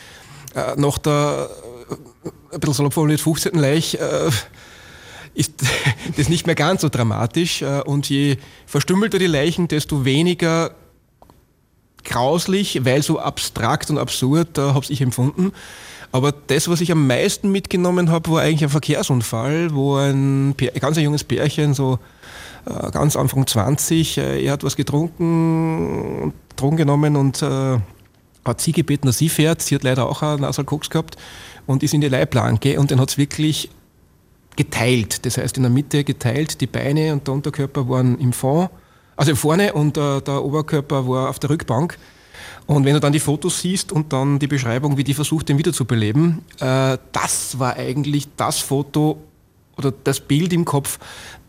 Äh, 0.53 0.75
nach 0.75 0.97
der, 0.97 1.49
äh, 1.89 2.55
ein 2.55 2.59
bisschen 2.59 2.73
salopp 2.73 2.93
formuliert, 2.93 3.21
15. 3.21 3.53
Leich 3.53 3.95
äh, 3.95 4.29
ist 5.33 5.53
das 6.17 6.27
nicht 6.27 6.45
mehr 6.47 6.55
ganz 6.55 6.81
so 6.81 6.89
dramatisch 6.89 7.61
äh, 7.61 7.81
und 7.81 8.09
je 8.09 8.37
verstümmelter 8.65 9.17
die 9.17 9.27
Leichen, 9.27 9.69
desto 9.69 10.03
weniger 10.03 10.71
grauslich, 12.03 12.83
weil 12.83 13.01
so 13.01 13.19
abstrakt 13.19 13.89
und 13.89 13.97
absurd, 13.97 14.57
äh, 14.57 14.61
habe 14.61 14.85
ich 14.89 14.99
empfunden. 14.99 15.53
Aber 16.11 16.31
das, 16.31 16.67
was 16.67 16.81
ich 16.81 16.91
am 16.91 17.07
meisten 17.07 17.51
mitgenommen 17.51 18.09
habe, 18.11 18.31
war 18.31 18.41
eigentlich 18.41 18.63
ein 18.63 18.69
Verkehrsunfall, 18.69 19.73
wo 19.73 19.95
ein, 19.95 20.55
ganz 20.79 20.97
ein 20.97 21.03
junges 21.03 21.23
Pärchen, 21.23 21.73
so 21.73 21.99
äh, 22.65 22.91
ganz 22.91 23.15
Anfang 23.15 23.47
20, 23.47 24.17
äh, 24.17 24.43
er 24.43 24.53
hat 24.53 24.63
was 24.63 24.75
getrunken, 24.75 26.33
Drogen 26.57 26.77
genommen 26.77 27.15
und 27.15 27.41
äh, 27.41 27.79
hat 28.43 28.61
sie 28.61 28.71
gebeten, 28.71 29.07
dass 29.07 29.17
sie 29.17 29.29
fährt. 29.29 29.61
Sie 29.61 29.75
hat 29.75 29.83
leider 29.83 30.07
auch 30.07 30.21
einen 30.21 30.41
Nasal 30.41 30.65
Koks 30.65 30.89
gehabt 30.89 31.15
und 31.65 31.83
ist 31.83 31.93
in 31.93 32.01
die 32.01 32.09
Leiblanke 32.09 32.79
und 32.79 32.91
dann 32.91 32.99
hat 32.99 33.09
es 33.09 33.17
wirklich 33.17 33.69
geteilt. 34.57 35.25
Das 35.25 35.37
heißt, 35.37 35.57
in 35.57 35.63
der 35.63 35.71
Mitte 35.71 36.03
geteilt, 36.03 36.59
die 36.59 36.67
Beine 36.67 37.13
und 37.13 37.27
der 37.27 37.33
Unterkörper 37.33 37.87
waren 37.87 38.17
im 38.19 38.33
Fond, 38.33 38.69
also 39.15 39.35
vorne 39.35 39.73
und 39.73 39.97
äh, 39.97 40.21
der 40.21 40.43
Oberkörper 40.43 41.07
war 41.07 41.29
auf 41.29 41.39
der 41.39 41.51
Rückbank. 41.51 41.97
Und 42.71 42.85
wenn 42.85 42.93
du 42.93 43.01
dann 43.01 43.11
die 43.11 43.19
Fotos 43.19 43.59
siehst 43.59 43.91
und 43.91 44.13
dann 44.13 44.39
die 44.39 44.47
Beschreibung, 44.47 44.95
wie 44.95 45.03
die 45.03 45.13
versucht, 45.13 45.49
den 45.49 45.57
wiederzubeleben, 45.57 46.39
äh, 46.61 46.97
das 47.11 47.59
war 47.59 47.75
eigentlich 47.75 48.29
das 48.37 48.59
Foto 48.59 49.21
oder 49.75 49.91
das 49.91 50.21
Bild 50.21 50.53
im 50.53 50.63
Kopf, 50.63 50.97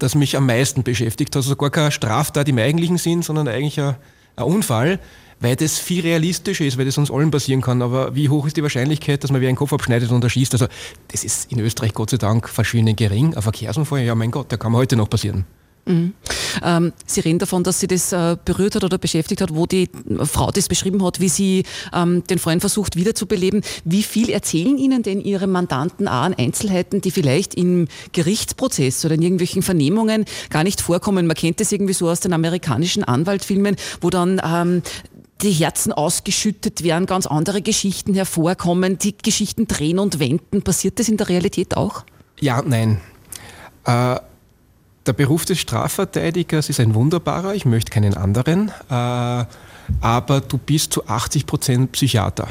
das 0.01 0.17
mich 0.17 0.37
am 0.37 0.47
meisten 0.47 0.83
beschäftigt 0.83 1.37
hat. 1.37 1.43
Also 1.43 1.55
gar 1.55 1.71
keine 1.71 1.93
Straftat 1.93 2.49
im 2.49 2.59
eigentlichen 2.59 2.99
Sinn, 2.99 3.23
sondern 3.23 3.47
eigentlich 3.47 3.81
ein, 3.81 3.95
ein 4.35 4.45
Unfall, 4.45 4.99
weil 5.39 5.55
das 5.55 5.79
viel 5.79 6.03
realistischer 6.03 6.65
ist, 6.65 6.77
weil 6.77 6.87
das 6.87 6.99
uns 6.99 7.11
allen 7.11 7.31
passieren 7.31 7.61
kann. 7.61 7.83
Aber 7.83 8.17
wie 8.17 8.29
hoch 8.29 8.45
ist 8.47 8.57
die 8.57 8.63
Wahrscheinlichkeit, 8.65 9.23
dass 9.23 9.31
man 9.31 9.41
wie 9.41 9.47
einen 9.47 9.57
Kopf 9.57 9.73
abschneidet 9.73 10.11
und 10.11 10.25
erschießt? 10.25 10.55
Also 10.55 10.67
das 11.07 11.23
ist 11.23 11.53
in 11.53 11.61
Österreich 11.61 11.95
Gott 11.95 12.11
sei 12.11 12.17
Dank 12.17 12.49
verschwindend 12.49 12.97
gering. 12.97 13.37
Ein 13.37 13.43
Verkehrsunfall, 13.43 14.03
ja 14.03 14.17
mein 14.17 14.33
Gott, 14.33 14.51
der 14.51 14.59
kann 14.59 14.75
heute 14.75 14.97
noch 14.97 15.09
passieren. 15.09 15.45
Mhm. 15.85 16.15
Ähm, 16.63 16.93
sie 17.07 17.21
reden 17.21 17.39
davon, 17.39 17.65
dass 17.65 17.81
sie 17.81 17.89
das 17.89 18.13
äh, 18.13 18.37
berührt 18.45 18.77
hat 18.77 18.85
oder 18.85 18.99
beschäftigt 18.99 19.41
hat, 19.41 19.55
wo 19.55 19.67
die 19.67 19.89
Frau 20.25 20.51
das 20.51 20.69
beschrieben 20.69 21.05
hat, 21.05 21.19
wie 21.19 21.29
sie 21.29 21.65
ähm, 21.93 22.23
den 22.25 22.39
Freund 22.39 22.61
versucht 22.61 22.95
wiederzubeleben. 22.95 23.63
Wie 23.85 24.03
viel 24.03 24.31
erzählen 24.31 24.79
Ihnen 24.79 25.03
denn 25.03 25.21
Ihre 25.21 25.47
Mandanten 25.47 26.07
auch 26.07 26.23
an 26.23 26.35
Einzelheiten, 26.35 27.01
die 27.01 27.11
vielleicht 27.11 27.55
im 27.55 27.89
Gerichtsprozess 28.13 29.05
oder 29.05 29.15
in 29.15 29.23
irgendwelchen 29.23 29.63
Vernehmungen 29.63 30.25
gar 30.51 30.63
nicht 30.63 30.81
vorkommen? 30.81 31.27
Man 31.27 31.37
kennt 31.37 31.59
das 31.59 31.73
irgendwie 31.73 31.95
so 31.95 32.09
aus 32.09 32.21
den 32.21 32.33
amerikanischen 32.33 33.03
Anwaltfilmen, 33.03 33.77
wo 34.01 34.11
dann 34.11 34.41
ähm, 34.45 34.83
die 35.43 35.51
Herzen 35.51 35.93
ausgeschüttet 35.93 36.85
werden, 36.85 37.07
ganz 37.07 37.27
andere 37.27 37.63
Geschichten 37.63 38.15
hervorkommen, 38.15 38.99
die 38.99 39.17
Geschichten 39.17 39.67
drehen 39.67 39.99
und 39.99 40.21
wenden. 40.21 40.63
Passiert 40.63 41.01
das 41.01 41.09
in 41.09 41.17
der 41.17 41.29
Realität 41.29 41.77
auch? 41.77 42.05
Ja, 42.39 42.63
nein. 42.63 43.01
Äh 43.85 44.17
der 45.07 45.13
Beruf 45.13 45.45
des 45.45 45.59
Strafverteidigers 45.59 46.69
ist 46.69 46.81
ein 46.81 46.95
wunderbarer, 46.95 47.55
ich 47.55 47.65
möchte 47.65 47.91
keinen 47.91 48.15
anderen, 48.15 48.69
äh, 48.89 49.45
aber 50.01 50.41
du 50.47 50.59
bist 50.59 50.93
zu 50.93 51.07
80 51.07 51.47
Prozent 51.47 51.93
Psychiater. 51.93 52.49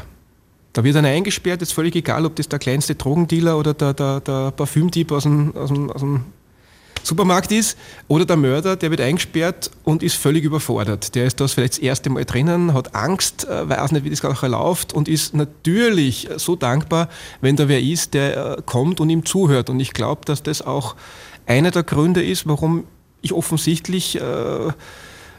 Da 0.74 0.84
wird 0.84 0.96
einer 0.96 1.10
eingesperrt, 1.10 1.62
ist 1.62 1.74
völlig 1.74 1.96
egal, 1.96 2.26
ob 2.26 2.36
das 2.36 2.48
der 2.48 2.60
kleinste 2.60 2.96
Drogendealer 2.96 3.58
oder 3.58 3.74
der, 3.74 3.94
der, 3.94 4.22
der 4.22 4.52
Parfümdieb 4.52 5.12
aus 5.12 5.24
dem, 5.24 5.56
aus, 5.56 5.70
dem, 5.70 5.92
aus 5.92 6.02
dem 6.02 6.24
Supermarkt 7.04 7.52
ist 7.52 7.78
oder 8.08 8.26
der 8.26 8.38
Mörder, 8.38 8.76
der 8.76 8.92
wird 8.92 9.02
eingesperrt 9.02 9.72
und 9.84 10.04
ist 10.04 10.16
völlig 10.16 10.44
überfordert. 10.44 11.16
Der 11.16 11.26
ist 11.26 11.40
das 11.40 11.54
vielleicht 11.54 11.74
das 11.74 11.80
erste 11.80 12.10
Mal 12.10 12.26
drinnen, 12.26 12.74
hat 12.74 12.96
Angst, 12.96 13.48
äh, 13.48 13.68
weiß 13.68 13.92
nicht, 13.92 14.06
wie 14.06 14.10
das 14.10 14.22
Ganze 14.22 14.48
läuft 14.48 14.94
und 14.94 15.08
ist 15.08 15.34
natürlich 15.34 16.30
so 16.38 16.56
dankbar, 16.56 17.10
wenn 17.42 17.56
da 17.56 17.68
wer 17.68 17.82
ist, 17.82 18.14
der 18.14 18.58
äh, 18.58 18.62
kommt 18.66 19.00
und 19.00 19.10
ihm 19.10 19.26
zuhört. 19.26 19.70
Und 19.70 19.80
ich 19.80 19.94
glaube, 19.94 20.22
dass 20.26 20.44
das 20.44 20.62
auch 20.62 20.96
einer 21.46 21.72
der 21.72 21.84
Gründe 21.84 22.24
ist, 22.24 22.48
warum 22.48 22.86
ich 23.22 23.34
offensichtlich 23.34 24.20
äh, 24.20 24.72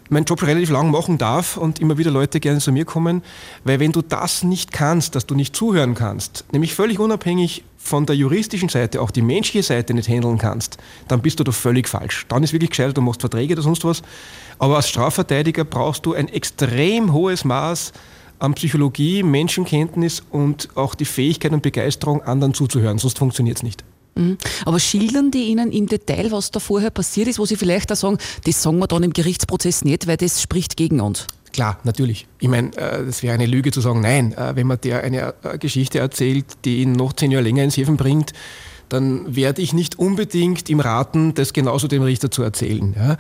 meinen 0.09 0.25
Job 0.25 0.43
relativ 0.43 0.71
lang 0.71 0.91
machen 0.91 1.19
darf 1.19 1.57
und 1.57 1.81
immer 1.81 1.99
wieder 1.99 2.11
Leute 2.11 2.41
gerne 2.41 2.61
zu 2.61 2.73
mir 2.73 2.85
kommen, 2.85 3.23
weil 3.65 3.81
wenn 3.81 3.93
du 3.93 4.03
das 4.03 4.43
nicht 4.43 4.73
kannst, 4.73 5.15
dass 5.15 5.27
du 5.27 5.35
nicht 5.35 5.57
zuhören 5.57 5.95
kannst, 5.95 6.45
nämlich 6.53 6.75
völlig 6.75 6.99
unabhängig 6.99 7.65
von 7.79 8.07
der 8.07 8.15
juristischen 8.15 8.69
Seite, 8.69 9.01
auch 9.01 9.11
die 9.11 9.23
menschliche 9.23 9.63
Seite 9.63 9.95
nicht 9.95 10.09
handeln 10.09 10.39
kannst, 10.39 10.79
dann 11.09 11.21
bist 11.21 11.41
du 11.41 11.45
da 11.45 11.53
völlig 11.53 11.89
falsch. 11.89 12.27
Dann 12.29 12.43
ist 12.43 12.53
wirklich 12.53 12.71
gescheitert, 12.71 12.97
du 12.97 13.03
machst 13.03 13.21
Verträge 13.21 13.55
oder 13.55 13.63
sonst 13.63 13.85
was. 13.85 14.03
Aber 14.59 14.77
als 14.77 14.89
Strafverteidiger 14.89 15.65
brauchst 15.65 16.07
du 16.07 16.15
ein 16.15 16.29
extrem 16.29 17.13
hohes 17.13 17.45
Maß 17.45 17.93
an 18.39 18.55
Psychologie, 18.55 19.23
Menschenkenntnis 19.23 20.23
und 20.31 20.69
auch 20.77 20.95
die 20.95 21.05
Fähigkeit 21.05 21.53
und 21.53 21.63
Begeisterung, 21.63 22.23
anderen 22.23 22.55
zuzuhören, 22.55 22.99
sonst 22.99 23.19
funktioniert 23.19 23.59
es 23.59 23.63
nicht. 23.63 23.85
Mhm. 24.15 24.39
Aber 24.65 24.79
schildern 24.79 25.31
die 25.31 25.45
Ihnen 25.45 25.73
im 25.73 25.87
Detail, 25.87 26.31
was 26.33 26.51
da 26.51 26.61
vorher 26.61 26.91
passiert 26.91 27.29
ist, 27.29 27.39
wo 27.39 27.47
Sie 27.47 27.57
vielleicht 27.57 27.91
auch 27.93 27.97
sagen, 27.97 28.19
das 28.45 28.63
sagen 28.63 28.79
wir 28.79 28.87
dann 28.87 29.03
im 29.03 29.13
Gerichtsprozess 29.13 29.85
nicht, 29.85 30.07
weil 30.07 30.17
das 30.17 30.43
spricht 30.43 30.77
gegen 30.77 31.01
uns? 31.01 31.27
Klar, 31.53 31.79
natürlich. 31.85 32.27
Ich 32.41 32.49
meine, 32.49 32.69
äh, 32.77 33.05
das 33.05 33.23
wäre 33.23 33.35
eine 33.35 33.47
Lüge 33.47 33.71
zu 33.71 33.81
sagen, 33.81 34.01
nein, 34.01 34.33
äh, 34.33 34.57
wenn 34.57 34.67
man 34.67 34.81
der 34.81 35.03
eine 35.05 35.35
äh, 35.43 35.59
Geschichte 35.59 35.99
erzählt, 35.99 36.47
die 36.65 36.83
ihn 36.83 36.93
noch 36.93 37.13
zehn 37.13 37.31
Jahre 37.31 37.45
länger 37.45 37.63
ins 37.63 37.77
Hefen 37.77 37.97
bringt, 37.97 38.33
dann 38.89 39.37
werde 39.37 39.63
ich 39.63 39.73
nicht 39.73 39.99
unbedingt 39.99 40.69
ihm 40.69 40.81
raten, 40.81 41.35
das 41.35 41.53
genauso 41.53 41.89
dem 41.89 42.03
Richter 42.03 42.31
zu 42.31 42.43
erzählen. 42.43 43.17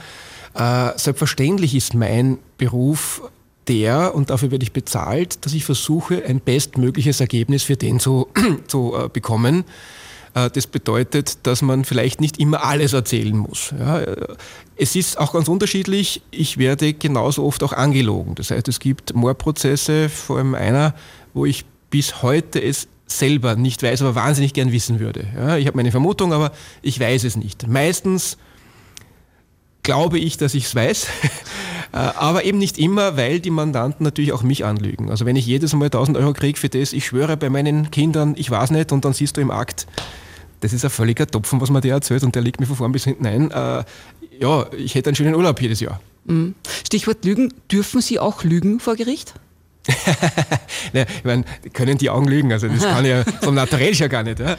Selbstverständlich 0.97 1.75
ist 1.75 1.95
mein 1.95 2.41
Beruf 2.59 3.23
der, 3.69 4.15
und 4.15 4.29
dafür 4.29 4.51
werde 4.51 4.65
ich 4.65 4.75
bezahlt, 4.75 5.47
dass 5.47 5.55
ich 5.55 5.65
versuche, 5.65 6.27
ein 6.27 6.41
bestmögliches 6.41 7.23
Ergebnis 7.23 7.63
für 7.63 7.77
den 7.77 8.01
zu, 8.01 8.29
zu 8.67 8.95
bekommen. 9.15 9.65
Äh, 10.35 10.51
das 10.51 10.67
bedeutet, 10.67 11.47
dass 11.47 11.63
man 11.63 11.85
vielleicht 11.85 12.21
nicht 12.21 12.39
immer 12.39 12.65
alles 12.65 12.93
erzählen 12.93 13.37
muss. 13.37 13.75
es 14.77 14.97
ist 14.97 15.19
auch 15.19 15.33
ganz 15.33 15.49
unterschiedlich. 15.49 16.23
Ich 16.31 16.59
werde 16.59 16.93
genauso 16.93 17.45
oft 17.45 17.63
auch 17.63 17.73
angelogen. 17.73 18.35
Das 18.35 18.51
heißt, 18.51 18.69
es 18.69 18.81
gibt 18.81 19.15
Mordprozesse, 19.15 20.09
vor 20.09 20.39
allem 20.39 20.55
einer, 20.55 20.95
wo 21.35 21.47
ich 21.47 21.65
bis 21.91 22.23
heute 22.23 22.63
es 22.63 22.89
selber 23.07 23.57
nicht 23.57 23.83
weiß, 23.83 24.01
aber 24.01 24.15
wahnsinnig 24.15 24.55
gern 24.55 24.73
wissen 24.73 24.99
würde. 24.99 25.27
ich 25.59 25.67
habe 25.67 25.77
meine 25.77 25.91
Vermutung, 25.91 26.33
aber 26.33 26.53
ich 26.81 26.99
weiß 26.99 27.25
es 27.25 27.37
nicht. 27.37 27.69
Meistens 27.69 28.39
glaube 29.83 30.19
ich, 30.19 30.37
dass 30.37 30.55
ich 30.55 30.65
es 30.65 30.75
weiß, 30.75 31.07
äh, 31.93 31.97
aber 31.97 32.45
eben 32.45 32.59
nicht 32.59 32.79
immer, 32.79 33.17
weil 33.17 33.41
die 33.41 33.51
Mandanten 33.51 34.05
natürlich 34.05 34.33
auch 34.33 34.43
mich 34.43 34.65
anlügen. 34.65 35.11
Also 35.11 35.27
wenn 35.27 35.37
ich 35.37 35.47
jedes 35.47 35.73
Mal 35.75 35.87
1000 35.87 36.17
Euro 36.17 36.33
kriege 36.33 36.59
für 36.59 36.69
das, 36.69 36.93
ich 36.93 37.07
schwöre 37.07 37.37
bei 37.37 37.51
meinen 37.51 37.91
Kindern, 37.91 38.35
ich 38.37 38.51
weiß 38.51 38.71
nicht, 38.71 38.93
und 38.93 39.05
dann 39.05 39.13
siehst 39.13 39.37
du 39.37 39.41
im 39.41 39.51
Akt, 39.51 39.87
das 40.61 40.73
ist 40.73 40.85
ein 40.85 40.91
völliger 40.91 41.27
Topfen, 41.27 41.61
was 41.61 41.71
man 41.71 41.83
dir 41.83 41.93
erzählt 41.93 42.23
und 42.23 42.35
der 42.35 42.43
liegt 42.43 42.61
mir 42.61 42.67
von 42.67 42.77
vorn 42.77 42.93
bis 42.93 43.05
hinten 43.05 43.27
ein. 43.27 43.51
Äh, 43.51 43.85
ja, 44.39 44.67
ich 44.77 44.95
hätte 44.95 45.11
einen 45.11 45.17
schönen 45.17 45.35
Urlaub 45.35 45.61
jedes 45.61 45.81
Jahr. 45.81 46.01
Mhm. 46.25 46.55
Stichwort 46.87 47.25
Lügen. 47.25 47.53
Dürfen 47.71 48.01
Sie 48.01 48.21
auch 48.21 48.45
lügen 48.45 48.79
vor 48.79 48.95
Gericht? 48.95 49.35
ja, 50.93 51.03
ich 51.03 51.25
meine, 51.25 51.45
können 51.73 51.99
die 51.99 52.11
Augen 52.11 52.29
lügen? 52.29 52.53
Also 52.53 52.69
das 52.69 52.83
kann 52.83 53.05
ja 53.05 53.25
vom 53.43 53.57
Naturell 53.57 53.93
ja 53.95 54.07
gar 54.07 54.23
nicht. 54.23 54.39
Ja? 54.39 54.57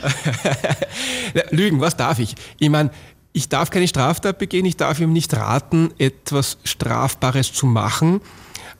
lügen, 1.51 1.79
was 1.79 1.95
darf 1.95 2.19
ich? 2.19 2.35
Ich 2.59 2.69
meine, 2.69 2.91
ich 3.33 3.49
darf 3.49 3.71
keine 3.71 3.87
Straftat 3.87 4.37
begehen, 4.37 4.65
ich 4.65 4.77
darf 4.77 4.99
ihm 4.99 5.11
nicht 5.11 5.33
raten, 5.33 5.91
etwas 5.97 6.57
Strafbares 6.63 7.51
zu 7.51 7.65
machen, 7.65 8.21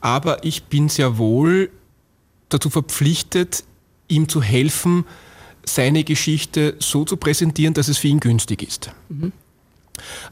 aber 0.00 0.44
ich 0.44 0.64
bin 0.64 0.88
sehr 0.88 1.18
wohl 1.18 1.70
dazu 2.48 2.70
verpflichtet, 2.70 3.64
ihm 4.08 4.28
zu 4.28 4.40
helfen, 4.40 5.04
seine 5.66 6.04
Geschichte 6.04 6.76
so 6.78 7.04
zu 7.04 7.16
präsentieren, 7.16 7.74
dass 7.74 7.88
es 7.88 7.98
für 7.98 8.08
ihn 8.08 8.20
günstig 8.20 8.62
ist. 8.62 8.90
Mhm. 9.08 9.32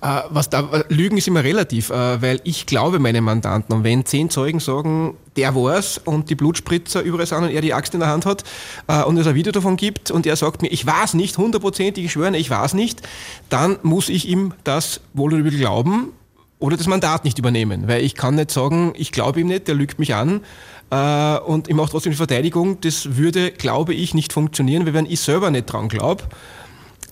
Äh, 0.00 0.23
was 0.31 0.50
da, 0.50 0.85
Lügen 0.88 1.16
ist 1.16 1.28
immer 1.28 1.45
relativ, 1.45 1.90
äh, 1.90 2.21
weil 2.23 2.40
ich 2.45 2.66
glaube 2.66 2.99
meine 2.99 3.21
Mandanten. 3.21 3.75
Und 3.75 3.85
wenn 3.85 4.04
zehn 4.04 4.31
Zeugen 4.31 4.61
sagen, 4.61 5.16
der 5.37 5.54
war's 5.54 6.00
und 6.04 6.31
die 6.31 6.35
Blutspritzer 6.35 7.02
überall 7.02 7.26
sind 7.26 7.45
und 7.45 7.50
er 7.50 7.61
die 7.61 7.75
Axt 7.75 7.95
in 7.95 8.00
der 8.00 8.09
Hand 8.09 8.26
hat 8.26 8.45
äh, 8.88 9.02
und 9.02 9.16
es 9.16 9.26
ein 9.26 9.35
Video 9.35 9.52
davon 9.52 9.76
gibt 9.76 10.11
und 10.11 10.26
er 10.26 10.37
sagt 10.37 10.62
mir, 10.62 10.69
ich 10.69 10.85
weiß 10.85 11.14
nicht, 11.14 11.38
hundertprozentig, 11.38 12.04
ich 12.04 12.12
schwöre, 12.12 12.37
ich 12.37 12.50
weiß 12.50 12.75
nicht, 12.75 13.02
dann 13.49 13.78
muss 13.83 14.09
ich 14.09 14.28
ihm 14.28 14.52
das 14.64 15.00
wohl 15.14 15.33
oder 15.33 15.40
übel 15.40 15.57
glauben 15.57 16.12
oder 16.59 16.76
das 16.76 16.87
Mandat 16.87 17.25
nicht 17.25 17.38
übernehmen, 17.38 17.88
weil 17.88 18.02
ich 18.02 18.14
kann 18.14 18.35
nicht 18.35 18.50
sagen, 18.50 18.92
ich 18.97 19.12
glaube 19.12 19.40
ihm 19.40 19.49
nicht, 19.49 19.69
der 19.69 19.75
lügt 19.75 19.99
mich 19.99 20.14
an 20.14 20.42
äh, 20.90 21.38
und 21.38 21.69
ich 21.69 21.75
mache 21.75 21.90
trotzdem 21.90 22.12
die 22.12 22.19
Verteidigung. 22.19 22.81
Das 22.83 23.16
würde, 23.16 23.50
glaube 23.50 23.95
ich, 23.95 24.14
nicht 24.14 24.33
funktionieren, 24.33 24.87
weil 24.87 24.95
wenn 24.95 25.07
ich 25.07 25.21
selber 25.21 25.50
nicht 25.50 25.66
dran 25.66 25.88
glaube, 25.88 26.25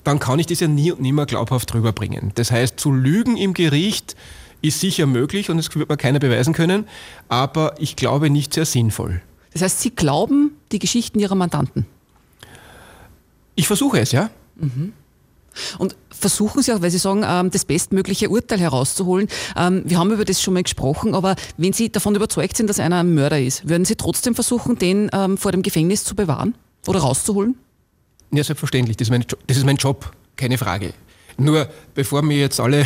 dann 0.03 0.19
kann 0.19 0.39
ich 0.39 0.47
das 0.47 0.59
ja 0.59 0.67
nie 0.67 0.91
und 0.91 1.01
nimmer 1.01 1.25
glaubhaft 1.25 1.73
rüberbringen. 1.73 2.31
Das 2.35 2.51
heißt, 2.51 2.79
zu 2.79 2.91
lügen 2.91 3.37
im 3.37 3.53
Gericht 3.53 4.15
ist 4.61 4.79
sicher 4.79 5.05
möglich 5.05 5.49
und 5.49 5.57
das 5.57 5.73
wird 5.75 5.89
mir 5.89 5.97
keiner 5.97 6.19
beweisen 6.19 6.53
können, 6.53 6.87
aber 7.29 7.75
ich 7.79 7.95
glaube 7.95 8.29
nicht 8.29 8.53
sehr 8.53 8.65
sinnvoll. 8.65 9.21
Das 9.53 9.61
heißt, 9.61 9.81
Sie 9.81 9.91
glauben 9.91 10.51
die 10.71 10.79
Geschichten 10.79 11.19
Ihrer 11.19 11.35
Mandanten? 11.35 11.85
Ich 13.55 13.67
versuche 13.67 13.99
es, 13.99 14.11
ja. 14.11 14.29
Mhm. 14.55 14.93
Und 15.77 15.95
versuchen 16.09 16.61
Sie 16.61 16.71
auch, 16.71 16.81
weil 16.81 16.91
Sie 16.91 16.97
sagen, 16.97 17.23
ähm, 17.27 17.51
das 17.51 17.65
bestmögliche 17.65 18.29
Urteil 18.29 18.59
herauszuholen. 18.59 19.27
Ähm, 19.57 19.83
wir 19.85 19.97
haben 19.97 20.11
über 20.11 20.23
das 20.23 20.41
schon 20.41 20.53
mal 20.53 20.63
gesprochen, 20.63 21.13
aber 21.13 21.35
wenn 21.57 21.73
Sie 21.73 21.91
davon 21.91 22.15
überzeugt 22.15 22.55
sind, 22.55 22.69
dass 22.69 22.79
einer 22.79 22.99
ein 22.99 23.13
Mörder 23.13 23.41
ist, 23.41 23.67
würden 23.67 23.83
Sie 23.83 23.95
trotzdem 23.95 24.35
versuchen, 24.35 24.77
den 24.77 25.09
ähm, 25.11 25.37
vor 25.37 25.51
dem 25.51 25.61
Gefängnis 25.61 26.05
zu 26.05 26.15
bewahren 26.15 26.55
oder 26.87 26.99
rauszuholen? 26.99 27.55
Ja, 28.33 28.43
selbstverständlich. 28.43 28.97
Das 28.97 29.07
ist 29.07 29.11
mein, 29.11 29.25
das 29.47 29.57
ist 29.57 29.65
mein 29.65 29.77
Job, 29.77 30.11
keine 30.37 30.57
Frage. 30.57 30.93
Nur 31.37 31.67
bevor 31.95 32.21
mir 32.21 32.37
jetzt 32.37 32.59
alle 32.59 32.85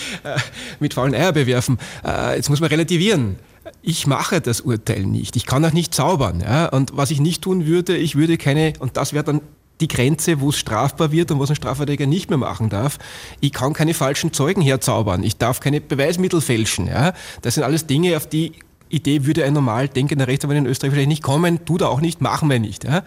mit 0.80 0.94
faulen 0.94 1.14
Eier 1.14 1.32
bewerfen, 1.32 1.78
äh, 2.04 2.36
jetzt 2.36 2.50
muss 2.50 2.60
man 2.60 2.68
relativieren. 2.68 3.36
Ich 3.82 4.06
mache 4.06 4.40
das 4.40 4.60
Urteil 4.60 5.04
nicht. 5.04 5.36
Ich 5.36 5.46
kann 5.46 5.64
auch 5.64 5.72
nicht 5.72 5.94
zaubern. 5.94 6.40
Ja? 6.40 6.66
Und 6.66 6.96
was 6.96 7.10
ich 7.10 7.20
nicht 7.20 7.42
tun 7.42 7.66
würde, 7.66 7.96
ich 7.96 8.16
würde 8.16 8.38
keine, 8.38 8.74
und 8.78 8.96
das 8.96 9.12
wäre 9.12 9.24
dann 9.24 9.40
die 9.80 9.88
Grenze, 9.88 10.40
wo 10.40 10.50
es 10.50 10.58
strafbar 10.58 11.10
wird 11.10 11.30
und 11.30 11.40
was 11.40 11.50
ein 11.50 11.56
Strafverteidiger 11.56 12.06
nicht 12.06 12.28
mehr 12.28 12.38
machen 12.38 12.68
darf. 12.68 12.98
Ich 13.40 13.52
kann 13.52 13.72
keine 13.72 13.94
falschen 13.94 14.32
Zeugen 14.32 14.60
herzaubern. 14.60 15.22
Ich 15.22 15.38
darf 15.38 15.60
keine 15.60 15.80
Beweismittel 15.80 16.40
fälschen. 16.40 16.86
Ja? 16.86 17.14
Das 17.42 17.54
sind 17.54 17.64
alles 17.64 17.86
Dinge, 17.86 18.16
auf 18.16 18.26
die 18.26 18.52
Idee 18.90 19.24
würde 19.24 19.44
ein 19.44 19.52
normal 19.52 19.88
denkender 19.88 20.26
Rechtsanwalt 20.26 20.58
in 20.58 20.66
Österreich 20.66 20.92
vielleicht 20.92 21.08
nicht 21.08 21.22
kommen, 21.22 21.64
tut 21.64 21.80
er 21.80 21.88
auch 21.88 22.00
nicht, 22.00 22.20
machen 22.20 22.50
wir 22.50 22.58
nicht. 22.58 22.84
Ja? 22.84 23.02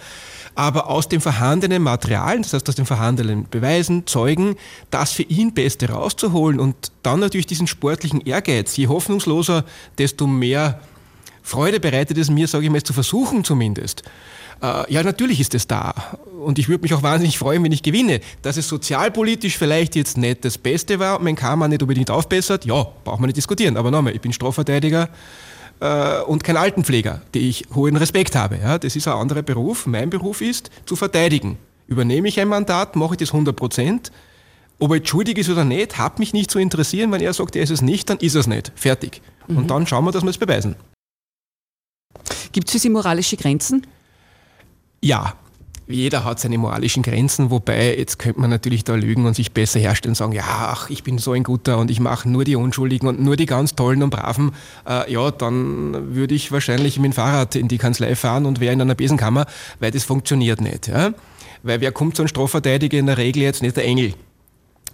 Aber 0.56 0.90
aus 0.90 1.10
dem 1.10 1.22
vorhandenen 1.22 1.84
Material, 1.84 2.38
das 2.42 2.54
heißt 2.54 2.68
aus 2.70 2.75
den 2.75 2.86
vorhandenen 2.86 3.48
Beweisen, 3.50 4.08
Zeugen, 4.08 4.56
das 4.92 5.12
für 5.12 5.24
ihn 5.24 5.54
Beste 5.54 5.90
rauszuholen 5.90 6.60
und 6.60 6.92
dann 7.04 7.20
natürlich 7.20 7.48
diesen 7.48 7.68
sportlichen 7.68 8.22
Ehrgeiz, 8.22 8.75
je 8.78 8.88
hoffnungsloser, 8.88 9.66
desto 9.98 10.28
mehr 10.28 10.80
Freude 11.42 11.80
bereitet 11.80 12.18
es 12.18 12.30
mir, 12.30 12.48
sage 12.48 12.66
ich 12.66 12.72
mal, 12.72 12.78
es 12.78 12.84
zu 12.84 12.94
versuchen 12.94 13.44
zumindest. 13.44 14.04
Äh, 14.62 14.94
ja, 14.94 15.04
natürlich 15.04 15.42
ist 15.42 15.54
es 15.54 15.68
da. 15.68 15.94
Und 16.40 16.58
ich 16.58 16.70
würde 16.70 16.84
mich 16.84 16.94
auch 16.94 17.04
wahnsinnig 17.04 17.38
freuen, 17.38 17.63
wenn 17.63 17.72
ich 17.74 17.84
gewinne. 17.84 18.22
Dass 18.42 18.56
es 18.56 18.68
sozialpolitisch 18.70 19.58
vielleicht 19.58 19.96
jetzt 19.96 20.18
nicht 20.18 20.46
das 20.46 20.58
Beste 20.58 21.00
war 21.00 21.20
mein 21.20 21.36
Karma 21.36 21.68
nicht 21.68 21.82
unbedingt 21.82 22.10
aufbessert, 22.10 22.66
ja, 22.66 22.88
braucht 23.04 23.20
man 23.20 23.28
nicht 23.28 23.38
diskutieren. 23.38 23.75
Aber 23.75 23.92
nochmal, 23.92 24.16
ich 24.16 24.22
bin 24.22 24.32
Strafverteidiger 24.32 25.10
äh, 25.80 26.22
und 26.22 26.44
kein 26.44 26.58
Altenpfleger, 26.58 27.22
die 27.34 27.50
ich 27.50 27.65
hohen 27.74 27.96
Respekt 27.96 28.36
habe. 28.36 28.58
Ja, 28.58 28.77
das 28.77 28.96
ist 28.96 29.08
ein 29.08 29.15
anderer 29.15 29.42
Beruf. 29.42 29.86
Mein 29.86 30.10
Beruf 30.10 30.42
ist, 30.42 30.70
zu 30.86 30.96
verteidigen. 30.96 31.58
Übernehme 31.88 32.27
ich 32.27 32.39
ein 32.39 32.48
Mandat, 32.48 32.96
mache 32.96 33.15
ich 33.15 33.20
das 33.20 33.30
100 33.30 33.56
Prozent 33.56 34.12
Ob 34.80 34.92
er 34.92 35.06
schuldig 35.06 35.38
ist 35.38 35.50
oder 35.50 35.65
nicht, 35.65 35.98
hat 35.98 36.20
mich 36.20 36.34
nicht 36.34 36.50
zu 36.50 36.60
interessieren. 36.60 37.12
Wenn 37.12 37.22
er 37.22 37.34
sagt, 37.34 37.56
er 37.56 37.63
ist 37.63 37.70
es 37.70 37.82
nicht, 37.82 38.10
dann 38.10 38.18
ist 38.18 38.36
er 38.36 38.42
es 38.42 38.48
nicht. 38.48 38.72
Fertig. 38.75 39.22
Mhm. 39.48 39.58
Und 39.58 39.68
dann 39.68 39.88
schauen 39.88 40.06
wir, 40.06 40.12
dass 40.12 40.24
wir 40.24 40.30
es 40.30 40.38
beweisen. 40.38 40.75
Gibt 42.51 42.68
es 42.68 42.74
für 42.74 42.80
Sie 42.80 42.89
moralische 42.89 43.38
Grenzen? 43.38 43.86
Ja, 45.01 45.36
jeder 45.88 46.24
hat 46.24 46.40
seine 46.40 46.58
moralischen 46.58 47.04
Grenzen, 47.04 47.52
wobei 47.52 47.98
jetzt 47.98 48.18
könnte 48.18 48.40
man 48.40 48.50
natürlich 48.50 48.84
da 48.84 48.96
lügen 48.96 49.25
und 49.25 49.36
sich 49.36 49.52
besser 49.52 49.80
herstellen 49.80 50.12
und 50.12 50.16
sagen, 50.16 50.32
ja, 50.32 50.44
ach, 50.48 50.90
ich 50.90 51.04
bin 51.04 51.18
so 51.18 51.34
ein 51.34 51.44
guter 51.44 51.78
und 51.78 51.92
ich 51.92 52.00
mache 52.00 52.30
nur 52.30 52.46
die 52.46 52.56
Unschuldigen 52.56 53.08
und 53.08 53.22
nur 53.22 53.36
die 53.36 53.46
ganz 53.46 53.75
tollen 53.75 54.02
und 54.02 54.10
braven. 54.10 54.52
Äh, 54.88 55.12
ja, 55.12 55.32
dann 55.32 56.16
würde 56.16 56.36
ich 56.36 56.52
wahrscheinlich 56.52 56.98
mit 56.98 57.12
dem 57.12 57.13
Fahrrad 57.13 57.56
in 57.56 57.68
die 57.68 57.78
Kanzlei 57.78 58.16
fahren 58.16 58.46
und 58.46 58.60
wäre 58.60 58.74
in 58.74 58.82
einer 58.82 58.96
Besenkammer, 58.96 59.46
weil 59.80 59.92
das 59.92 60.06
funktioniert 60.06 60.62
nicht. 60.62 60.88
Ja? 60.88 61.13
Weil 61.63 61.82
wer 61.82 61.92
kommt 61.92 62.16
zu 62.16 62.22
einem 62.22 62.30
Strafverteidiger 62.30 62.98
in 62.98 63.08
der 63.08 63.18
Regel 63.18 63.44
jetzt 63.44 63.62
nicht 63.62 63.75
der 63.75 63.86
Engel, 63.86 64.13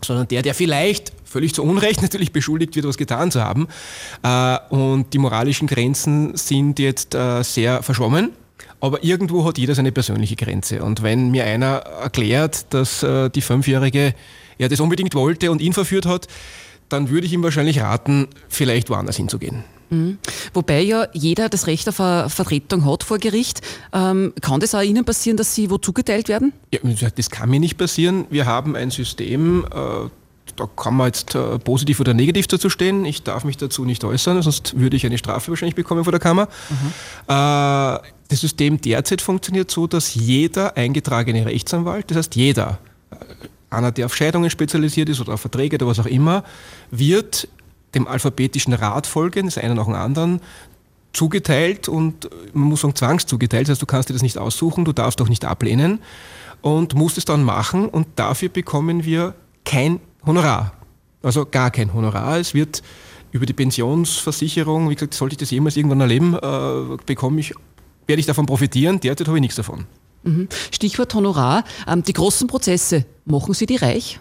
sondern 0.04 0.28
der, 0.28 0.42
der 0.42 0.56
vielleicht 0.56 1.14
völlig 1.24 1.54
zu 1.54 1.64
Unrecht 1.64 2.02
natürlich 2.02 2.32
beschuldigt 2.32 2.76
wird, 2.76 2.88
was 2.88 2.98
getan 2.98 3.32
zu 3.32 3.44
haben. 3.44 3.68
Äh, 4.24 4.58
und 4.70 5.14
die 5.14 5.20
moralischen 5.20 5.68
Grenzen 5.68 6.36
sind 6.36 6.80
jetzt 6.80 7.14
äh, 7.14 7.44
sehr 7.44 7.84
verschwommen. 7.84 8.32
Aber 8.82 9.04
irgendwo 9.04 9.46
hat 9.46 9.58
jeder 9.58 9.76
seine 9.76 9.92
persönliche 9.92 10.36
Grenze. 10.36 10.84
Und 10.84 11.04
wenn 11.04 11.32
mir 11.32 11.44
einer 11.44 11.78
erklärt, 12.02 12.74
dass 12.74 13.04
äh, 13.04 13.30
die 13.30 13.42
Fünfjährige 13.42 14.14
ja 14.58 14.68
das 14.68 14.80
unbedingt 14.80 15.16
wollte 15.16 15.52
und 15.52 15.62
ihn 15.62 15.74
verführt 15.74 16.06
hat, 16.06 16.28
dann 16.88 17.10
würde 17.10 17.28
ich 17.28 17.34
ihm 17.34 17.44
wahrscheinlich 17.44 17.82
raten, 17.82 18.28
vielleicht 18.48 18.90
woanders 18.90 19.18
hinzugehen. 19.18 19.64
Mhm. 19.90 20.18
Wobei 20.54 20.82
ja 20.82 21.08
jeder 21.14 21.50
das 21.50 21.68
Recht 21.68 21.88
auf 21.90 22.00
eine 22.00 22.30
Vertretung 22.30 22.86
hat 22.86 23.04
vor 23.04 23.18
Gericht. 23.18 23.62
Ähm, 23.94 24.34
kann 24.42 24.60
das 24.60 24.76
auch 24.76 24.82
Ihnen 24.82 25.06
passieren, 25.06 25.38
dass 25.38 25.56
Sie 25.56 25.70
wo 25.70 25.78
zugeteilt 25.78 26.30
werden? 26.30 26.54
Ja, 26.72 27.10
das 27.16 27.30
kann 27.30 27.50
mir 27.50 27.60
nicht 27.60 27.78
passieren. 27.78 28.26
Wir 28.30 28.46
haben 28.46 28.76
ein 28.76 28.92
System, 28.92 29.66
äh, 29.66 30.10
da 30.60 30.70
kann 30.76 30.96
man 30.96 31.08
jetzt 31.08 31.36
äh, 31.36 31.58
positiv 31.60 32.00
oder 32.00 32.14
negativ 32.14 32.48
dazu 32.48 32.70
stehen. 32.70 33.06
Ich 33.06 33.24
darf 33.24 33.46
mich 33.46 33.58
dazu 33.58 33.86
nicht 33.86 34.04
äußern, 34.04 34.42
sonst 34.42 34.78
würde 34.78 34.98
ich 34.98 35.06
eine 35.06 35.18
Strafe 35.18 35.50
wahrscheinlich 35.52 35.76
bekommen 35.76 36.04
vor 36.04 36.12
der 36.12 36.20
Kammer. 36.20 36.48
Mhm. 36.70 36.76
Äh, 37.28 38.00
das 38.28 38.42
System 38.42 38.80
derzeit 38.80 39.22
funktioniert 39.22 39.72
so, 39.72 39.88
dass 39.88 40.14
jeder 40.14 40.76
eingetragene 40.76 41.46
Rechtsanwalt, 41.46 42.12
das 42.12 42.18
heißt 42.18 42.36
jeder, 42.36 42.80
äh, 43.12 43.16
einer, 43.70 43.92
der 43.92 44.08
auf 44.08 44.16
Scheidungen 44.16 44.50
spezialisiert 44.50 45.10
ist 45.10 45.22
oder 45.22 45.34
auf 45.34 45.42
Verträge 45.42 45.78
oder 45.78 45.88
was 45.88 46.00
auch 46.00 46.06
immer, 46.06 46.44
wird 46.92 47.48
dem 47.96 48.08
alphabetischen 48.08 48.74
Rat 48.74 49.08
folgen, 49.08 49.46
das 49.46 49.58
einen 49.58 49.78
nach 49.78 49.86
dem 49.86 49.96
anderen, 49.96 50.42
zugeteilt 51.14 51.88
und 51.88 52.30
man 52.54 52.70
muss 52.70 52.82
sagen 52.82 52.96
zwangszugeteilt, 52.96 53.68
das 53.68 53.74
heißt 53.74 53.82
du 53.82 53.86
kannst 53.86 54.10
dir 54.10 54.14
das 54.14 54.22
nicht 54.22 54.38
aussuchen, 54.38 54.86
du 54.86 54.94
darfst 54.94 55.22
auch 55.22 55.30
nicht 55.30 55.46
ablehnen 55.46 56.00
und 56.62 56.94
musst 56.94 57.18
es 57.18 57.26
dann 57.26 57.44
machen 57.44 57.88
und 57.88 58.08
dafür 58.16 58.50
bekommen 58.50 59.06
wir 59.06 59.34
kein 59.66 60.00
Honorar. 60.26 60.74
Also 61.22 61.46
gar 61.46 61.72
kein 61.72 61.94
Honorar. 61.94 62.38
Es 62.40 62.54
wird 62.54 62.82
über 63.32 63.46
die 63.46 63.54
Pensionsversicherung, 63.54 64.90
wie 64.90 64.96
gesagt, 64.96 65.14
sollte 65.14 65.34
ich 65.34 65.38
das 65.38 65.52
jemals 65.52 65.78
irgendwann 65.78 66.02
erleben, 66.02 66.34
äh, 66.36 66.98
bekomme 67.06 67.40
ich, 67.40 67.54
werde 68.08 68.20
ich 68.20 68.26
davon 68.26 68.46
profitieren. 68.46 69.00
Derzeit 69.00 69.28
habe 69.28 69.38
ich 69.38 69.42
nichts 69.42 69.56
davon. 69.56 69.86
Mhm. 70.24 70.48
Stichwort 70.72 71.14
Honorar. 71.14 71.64
Ähm, 71.88 72.04
die 72.04 72.14
großen 72.14 72.48
Prozesse, 72.48 73.06
machen 73.26 73.54
Sie 73.54 73.66
die 73.66 73.76
reich? 73.76 74.20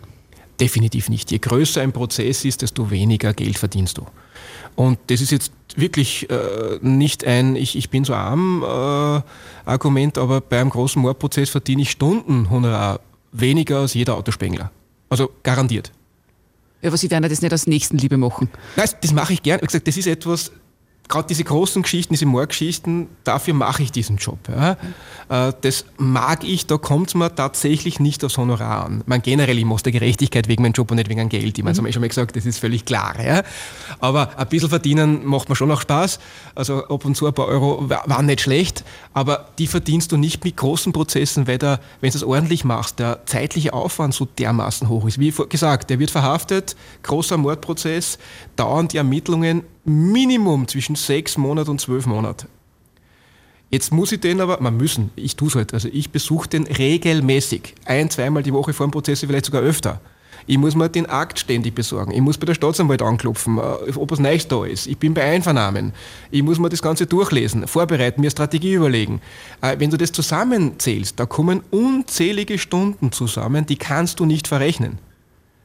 Definitiv 0.60 1.08
nicht. 1.08 1.30
Je 1.30 1.38
größer 1.38 1.80
ein 1.80 1.92
Prozess 1.92 2.44
ist, 2.44 2.62
desto 2.62 2.90
weniger 2.90 3.32
Geld 3.32 3.58
verdienst 3.58 3.98
du. 3.98 4.06
Und 4.74 4.98
das 5.06 5.20
ist 5.20 5.30
jetzt 5.30 5.52
wirklich 5.76 6.28
äh, 6.30 6.78
nicht 6.80 7.24
ein 7.24 7.56
Ich, 7.56 7.76
ich 7.76 7.90
bin 7.90 8.04
so 8.04 8.14
arm 8.14 8.62
äh, 8.62 9.68
Argument, 9.68 10.18
aber 10.18 10.40
bei 10.40 10.60
einem 10.60 10.70
großen 10.70 11.00
Mordprozess 11.00 11.50
verdiene 11.50 11.82
ich 11.82 11.90
Stunden 11.90 12.50
Honorar 12.50 13.00
weniger 13.32 13.80
als 13.80 13.94
jeder 13.94 14.16
Autospengler. 14.16 14.70
Also 15.08 15.30
garantiert. 15.42 15.92
Ja, 16.82 16.88
aber 16.88 16.96
Sie 16.96 17.10
werden 17.10 17.28
das 17.28 17.42
nicht 17.42 17.52
aus 17.52 17.66
Nächstenliebe 17.66 18.16
machen. 18.16 18.50
Nein, 18.76 18.88
das 19.00 19.12
mache 19.12 19.32
ich 19.32 19.42
gern. 19.42 19.60
Wie 19.60 19.66
gesagt, 19.66 19.88
das 19.88 19.96
ist 19.96 20.06
etwas, 20.06 20.52
gerade 21.08 21.26
diese 21.26 21.42
großen 21.42 21.82
Geschichten, 21.82 22.12
diese 22.12 22.26
Mordgeschichten, 22.26 23.08
dafür 23.24 23.54
mache 23.54 23.82
ich 23.82 23.90
diesen 23.90 24.18
Job. 24.18 24.38
Ja. 24.48 24.76
Äh, 25.48 25.52
das 25.62 25.86
mag 25.96 26.44
ich, 26.44 26.66
da 26.66 26.76
kommt 26.76 27.08
es 27.08 27.14
mir 27.14 27.34
tatsächlich 27.34 27.98
nicht 27.98 28.22
aufs 28.24 28.36
Honorar 28.36 28.84
an. 28.84 29.02
Man 29.06 29.22
generell, 29.22 29.58
ich 29.58 29.64
muss 29.64 29.82
der 29.82 29.92
Gerechtigkeit 29.92 30.48
wegen 30.48 30.62
meinem 30.62 30.72
Job 30.72 30.90
und 30.90 30.98
nicht 30.98 31.08
wegen 31.08 31.20
dem 31.20 31.28
Geld. 31.30 31.56
Ich 31.56 31.64
meine, 31.64 31.72
das 31.72 31.78
habe 31.78 31.88
ich 31.88 31.94
schon 31.94 32.02
mal 32.02 32.08
gesagt, 32.08 32.36
das 32.36 32.44
ist 32.44 32.58
völlig 32.58 32.84
klar. 32.84 33.14
Ja. 33.24 33.42
Aber 34.00 34.38
ein 34.38 34.46
bisschen 34.48 34.68
verdienen 34.68 35.26
macht 35.26 35.48
mir 35.48 35.56
schon 35.56 35.70
auch 35.70 35.80
Spaß. 35.80 36.20
Also 36.54 36.86
ab 36.86 37.04
und 37.04 37.16
zu 37.16 37.26
ein 37.26 37.32
paar 37.32 37.46
Euro 37.46 37.88
waren 37.88 38.26
nicht 38.26 38.42
schlecht, 38.42 38.84
aber 39.14 39.48
die 39.58 39.66
verdienst 39.66 40.12
du 40.12 40.18
nicht 40.18 40.44
mit 40.44 40.56
großen 40.56 40.92
Prozessen, 40.92 41.46
weil 41.46 41.58
da, 41.58 41.80
wenn 42.00 42.10
du 42.10 42.16
es 42.16 42.22
ordentlich 42.22 42.64
machst, 42.64 42.98
der 42.98 43.24
zeitliche 43.24 43.72
Aufwand 43.72 44.12
so 44.12 44.26
dermaßen 44.26 44.88
hoch 44.88 45.06
ist. 45.06 45.18
Wie 45.18 45.32
gesagt, 45.48 45.88
der 45.90 45.98
wird 45.98 46.10
verhaftet, 46.10 46.76
großer 47.02 47.38
Mordprozess, 47.38 48.18
dauern 48.56 48.88
die 48.88 48.98
Ermittlungen 48.98 49.62
Minimum 49.84 50.68
zwischen 50.68 50.96
sechs 50.96 51.36
Monaten 51.36 51.70
und 51.70 51.80
zwölf 51.80 52.06
Monaten. 52.06 52.48
Jetzt 53.70 53.92
muss 53.92 54.12
ich 54.12 54.20
den 54.20 54.40
aber, 54.40 54.60
man 54.60 54.76
müssen, 54.76 55.10
ich 55.14 55.36
tue 55.36 55.48
es 55.48 55.54
halt, 55.54 55.74
also 55.74 55.88
ich 55.92 56.10
besuche 56.10 56.48
den 56.48 56.66
regelmäßig, 56.66 57.74
ein, 57.84 58.08
zweimal 58.08 58.42
die 58.42 58.54
Woche 58.54 58.72
vor 58.72 58.86
dem 58.86 58.90
Prozess, 58.90 59.20
vielleicht 59.20 59.44
sogar 59.44 59.62
öfter. 59.62 60.00
Ich 60.46 60.56
muss 60.56 60.74
mir 60.74 60.88
den 60.88 61.04
Akt 61.04 61.38
ständig 61.38 61.74
besorgen. 61.74 62.10
Ich 62.10 62.22
muss 62.22 62.38
bei 62.38 62.46
der 62.46 62.54
Staatsanwalt 62.54 63.02
anklopfen, 63.02 63.58
äh, 63.58 63.92
ob 63.96 64.10
was 64.10 64.18
Neues 64.18 64.48
da 64.48 64.64
ist. 64.64 64.86
Ich 64.86 64.96
bin 64.96 65.12
bei 65.12 65.22
Einvernahmen. 65.22 65.92
Ich 66.30 66.42
muss 66.42 66.58
mir 66.58 66.70
das 66.70 66.80
Ganze 66.80 67.04
durchlesen, 67.04 67.66
vorbereiten, 67.66 68.22
mir 68.22 68.30
Strategie 68.30 68.72
überlegen. 68.72 69.20
Äh, 69.60 69.78
wenn 69.78 69.90
du 69.90 69.98
das 69.98 70.10
zusammenzählst, 70.10 71.20
da 71.20 71.26
kommen 71.26 71.60
unzählige 71.70 72.56
Stunden 72.56 73.12
zusammen, 73.12 73.66
die 73.66 73.76
kannst 73.76 74.20
du 74.20 74.24
nicht 74.24 74.48
verrechnen. 74.48 74.98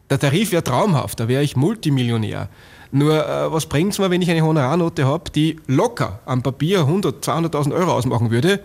Der 0.10 0.20
Tarif 0.20 0.52
wäre 0.52 0.66
traumhaft, 0.66 1.18
da 1.18 1.30
wäre 1.30 1.44
ich 1.44 1.56
Multimillionär. 1.56 2.50
Nur 2.96 3.28
äh, 3.28 3.52
was 3.52 3.66
bringt 3.66 3.94
es 3.94 4.00
mir, 4.00 4.12
wenn 4.12 4.22
ich 4.22 4.30
eine 4.30 4.44
Honorarnote 4.44 5.08
habe, 5.08 5.32
die 5.32 5.60
locker 5.66 6.20
am 6.26 6.44
Papier 6.44 6.82
100, 6.82 7.28
200.000 7.28 7.74
Euro 7.74 7.92
ausmachen 7.92 8.30
würde, 8.30 8.60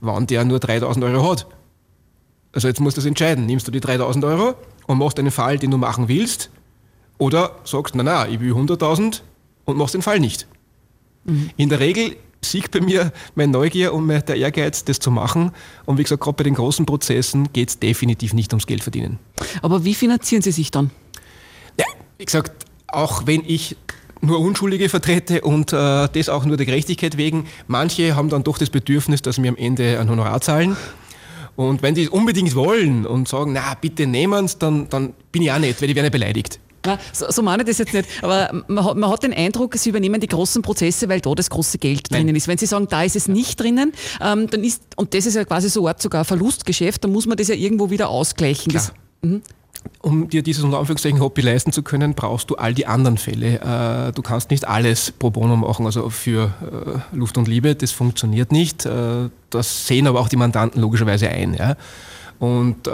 wann 0.00 0.28
der 0.28 0.44
nur 0.44 0.58
3.000 0.58 1.04
Euro 1.04 1.28
hat? 1.28 1.48
Also 2.52 2.68
jetzt 2.68 2.80
musst 2.80 2.96
du 2.96 3.00
das 3.00 3.06
entscheiden. 3.06 3.44
Nimmst 3.44 3.66
du 3.66 3.72
die 3.72 3.80
3.000 3.80 4.24
Euro 4.24 4.54
und 4.86 4.98
machst 4.98 5.18
einen 5.18 5.32
Fall, 5.32 5.58
den 5.58 5.72
du 5.72 5.78
machen 5.78 6.06
willst, 6.06 6.48
oder 7.18 7.56
sagst, 7.64 7.96
na 7.96 8.04
na, 8.04 8.28
ich 8.28 8.38
will 8.38 8.52
100.000 8.52 9.22
und 9.64 9.76
machst 9.76 9.94
den 9.94 10.02
Fall 10.02 10.20
nicht. 10.20 10.46
Mhm. 11.24 11.50
In 11.56 11.68
der 11.68 11.80
Regel 11.80 12.16
siegt 12.42 12.70
bei 12.70 12.80
mir 12.80 13.12
meine 13.34 13.50
Neugier 13.50 13.92
und 13.92 14.06
der 14.06 14.36
Ehrgeiz, 14.36 14.84
das 14.84 15.00
zu 15.00 15.10
machen. 15.10 15.50
Und 15.86 15.98
wie 15.98 16.04
gesagt, 16.04 16.22
gerade 16.22 16.36
bei 16.36 16.44
den 16.44 16.54
großen 16.54 16.86
Prozessen 16.86 17.52
geht 17.52 17.70
es 17.70 17.80
definitiv 17.80 18.32
nicht 18.32 18.52
ums 18.52 18.68
Geld 18.68 18.84
verdienen. 18.84 19.18
Aber 19.60 19.84
wie 19.84 19.94
finanzieren 19.94 20.42
Sie 20.42 20.52
sich 20.52 20.70
dann? 20.70 20.92
Ja, 21.80 21.86
wie 22.18 22.26
gesagt, 22.26 22.65
auch 22.88 23.26
wenn 23.26 23.42
ich 23.46 23.76
nur 24.20 24.40
Unschuldige 24.40 24.88
vertrete 24.88 25.42
und 25.42 25.72
äh, 25.72 26.08
das 26.08 26.28
auch 26.28 26.44
nur 26.44 26.56
der 26.56 26.66
Gerechtigkeit 26.66 27.16
wegen. 27.16 27.46
Manche 27.66 28.16
haben 28.16 28.28
dann 28.28 28.42
doch 28.44 28.58
das 28.58 28.70
Bedürfnis, 28.70 29.22
dass 29.22 29.36
sie 29.36 29.42
mir 29.42 29.48
am 29.48 29.56
Ende 29.56 29.98
ein 30.00 30.10
Honorar 30.10 30.40
zahlen. 30.40 30.76
Und 31.54 31.82
wenn 31.82 31.94
die 31.94 32.04
es 32.04 32.08
unbedingt 32.08 32.54
wollen 32.54 33.06
und 33.06 33.28
sagen, 33.28 33.52
na 33.52 33.74
bitte 33.80 34.06
nehmen 34.06 34.44
es, 34.44 34.58
dann, 34.58 34.88
dann 34.88 35.14
bin 35.32 35.42
ich 35.42 35.52
auch 35.52 35.58
nicht, 35.58 35.80
weil 35.80 35.88
die 35.88 35.94
werden 35.94 36.10
beleidigt. 36.10 36.60
Na, 36.84 36.98
so, 37.12 37.26
so 37.30 37.42
meine 37.42 37.62
ich 37.62 37.68
das 37.68 37.78
jetzt 37.78 37.94
nicht. 37.94 38.08
Aber 38.22 38.62
man 38.68 38.84
hat, 38.84 38.96
man 38.96 39.10
hat, 39.10 39.22
den 39.22 39.32
Eindruck, 39.32 39.74
Sie 39.74 39.88
übernehmen 39.88 40.20
die 40.20 40.28
großen 40.28 40.62
Prozesse, 40.62 41.08
weil 41.08 41.20
da 41.20 41.34
das 41.34 41.50
große 41.50 41.78
Geld 41.78 42.08
Nein. 42.10 42.20
drinnen 42.20 42.36
ist. 42.36 42.46
Wenn 42.46 42.58
Sie 42.58 42.66
sagen, 42.66 42.86
da 42.88 43.02
ist 43.02 43.16
es 43.16 43.26
nicht 43.26 43.58
drinnen, 43.58 43.92
ähm, 44.20 44.48
dann 44.48 44.62
ist, 44.62 44.82
und 44.96 45.12
das 45.14 45.26
ist 45.26 45.34
ja 45.34 45.44
quasi 45.44 45.68
so 45.68 45.88
Art 45.88 46.00
sogar 46.00 46.24
Verlustgeschäft, 46.24 47.02
dann 47.02 47.12
muss 47.12 47.26
man 47.26 47.36
das 47.36 47.48
ja 47.48 47.54
irgendwo 47.54 47.90
wieder 47.90 48.08
ausgleichen. 48.08 48.72
Das, 48.72 48.92
mhm 49.22 49.42
um 50.02 50.28
dir 50.28 50.42
dieses 50.42 50.64
unter 50.64 50.78
Anführungszeichen 50.78 51.20
Hobby 51.20 51.40
leisten 51.40 51.72
zu 51.72 51.82
können, 51.82 52.14
brauchst 52.14 52.50
du 52.50 52.56
all 52.56 52.74
die 52.74 52.86
anderen 52.86 53.18
Fälle. 53.18 53.60
Äh, 53.60 54.12
du 54.12 54.22
kannst 54.22 54.50
nicht 54.50 54.66
alles 54.66 55.12
pro 55.12 55.30
bono 55.30 55.56
machen, 55.56 55.86
also 55.86 56.10
für 56.10 56.52
äh, 57.12 57.16
Luft 57.16 57.38
und 57.38 57.48
Liebe, 57.48 57.74
das 57.74 57.92
funktioniert 57.92 58.52
nicht. 58.52 58.86
Äh, 58.86 59.30
das 59.50 59.86
sehen 59.86 60.06
aber 60.06 60.20
auch 60.20 60.28
die 60.28 60.36
Mandanten 60.36 60.80
logischerweise 60.80 61.28
ein. 61.28 61.56
Und 62.38 62.90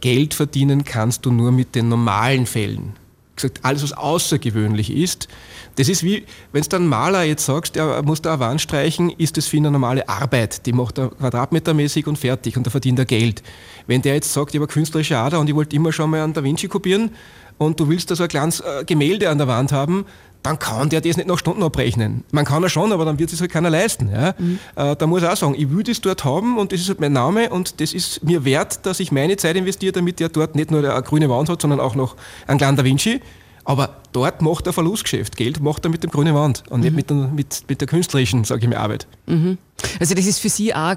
Geld 0.00 0.34
verdienen 0.34 0.84
kannst 0.84 1.24
du 1.24 1.30
nur 1.30 1.52
mit 1.52 1.76
den 1.76 1.88
normalen 1.88 2.46
Fällen. 2.46 2.94
Gesagt, 3.42 3.60
alles, 3.64 3.82
was 3.82 3.92
außergewöhnlich 3.92 4.90
ist, 4.90 5.28
das 5.76 5.88
ist 5.88 6.02
wie, 6.02 6.24
wenn 6.52 6.62
du 6.62 6.68
dann 6.68 6.86
Maler 6.86 7.22
jetzt 7.22 7.46
sagst, 7.46 7.76
er 7.76 8.02
muss 8.02 8.20
da 8.20 8.34
eine 8.34 8.40
Wand 8.40 8.60
streichen, 8.60 9.10
ist 9.10 9.36
das 9.36 9.46
für 9.46 9.56
ihn 9.56 9.64
eine 9.64 9.72
normale 9.72 10.08
Arbeit. 10.08 10.66
Die 10.66 10.72
macht 10.72 10.98
er 10.98 11.08
quadratmetermäßig 11.08 12.06
und 12.06 12.18
fertig 12.18 12.56
und 12.56 12.66
da 12.66 12.70
verdient 12.70 12.98
er 12.98 13.06
Geld. 13.06 13.42
Wenn 13.86 14.02
der 14.02 14.14
jetzt 14.14 14.32
sagt, 14.32 14.54
ich 14.54 14.60
habe 14.60 14.70
künstlerische 14.70 15.16
Ader 15.16 15.40
und 15.40 15.48
ich 15.48 15.54
wollte 15.54 15.74
immer 15.74 15.92
schon 15.92 16.10
mal 16.10 16.22
einen 16.22 16.34
Da 16.34 16.44
Vinci 16.44 16.68
kopieren 16.68 17.10
und 17.58 17.80
du 17.80 17.88
willst 17.88 18.10
da 18.10 18.16
so 18.16 18.22
ein 18.22 18.28
kleines 18.28 18.60
äh, 18.60 18.84
Gemälde 18.84 19.30
an 19.30 19.38
der 19.38 19.48
Wand 19.48 19.72
haben, 19.72 20.04
dann 20.42 20.58
kann 20.58 20.88
der 20.88 21.00
das 21.00 21.16
nicht 21.16 21.28
nach 21.28 21.38
Stunden 21.38 21.62
abrechnen. 21.62 22.24
Man 22.32 22.44
kann 22.44 22.62
er 22.62 22.68
schon, 22.68 22.92
aber 22.92 23.04
dann 23.04 23.18
wird 23.18 23.32
es 23.32 23.40
halt 23.40 23.52
keiner 23.52 23.70
leisten. 23.70 24.10
Ja? 24.10 24.34
Mhm. 24.38 24.58
Äh, 24.74 24.96
da 24.96 25.06
muss 25.06 25.22
er 25.22 25.32
auch 25.32 25.36
sagen, 25.36 25.54
ich 25.56 25.70
will 25.70 25.84
das 25.84 26.00
dort 26.00 26.24
haben 26.24 26.58
und 26.58 26.72
das 26.72 26.80
ist 26.80 26.88
halt 26.88 27.00
mein 27.00 27.12
Name 27.12 27.50
und 27.50 27.80
das 27.80 27.92
ist 27.92 28.24
mir 28.24 28.44
wert, 28.44 28.84
dass 28.84 29.00
ich 29.00 29.12
meine 29.12 29.36
Zeit 29.36 29.56
investiere, 29.56 29.92
damit 29.92 30.20
der 30.20 30.28
dort 30.28 30.54
nicht 30.54 30.70
nur 30.70 30.80
eine 30.80 31.02
grüne 31.02 31.28
Wand 31.28 31.48
hat, 31.48 31.62
sondern 31.62 31.80
auch 31.80 31.94
noch 31.94 32.16
einen 32.46 32.58
kleinen 32.58 32.76
Da 32.76 32.84
Vinci. 32.84 33.20
Aber 33.64 34.00
dort 34.12 34.42
macht 34.42 34.66
er 34.66 34.72
Verlustgeschäft. 34.72 35.36
Geld 35.36 35.60
macht 35.60 35.84
er 35.84 35.90
mit 35.90 36.02
dem 36.02 36.10
grünen 36.10 36.34
Wand 36.34 36.64
und 36.68 36.80
mhm. 36.80 36.84
nicht 36.84 36.96
mit 36.96 37.10
der, 37.10 37.16
mit, 37.16 37.64
mit 37.68 37.80
der 37.80 37.86
künstlerischen, 37.86 38.42
sage 38.42 38.62
ich 38.62 38.68
mal, 38.68 38.78
Arbeit. 38.78 39.06
Mhm. 39.26 39.58
Also 40.00 40.14
das 40.14 40.26
ist 40.26 40.40
für 40.40 40.48
Sie 40.48 40.74
auch 40.74 40.96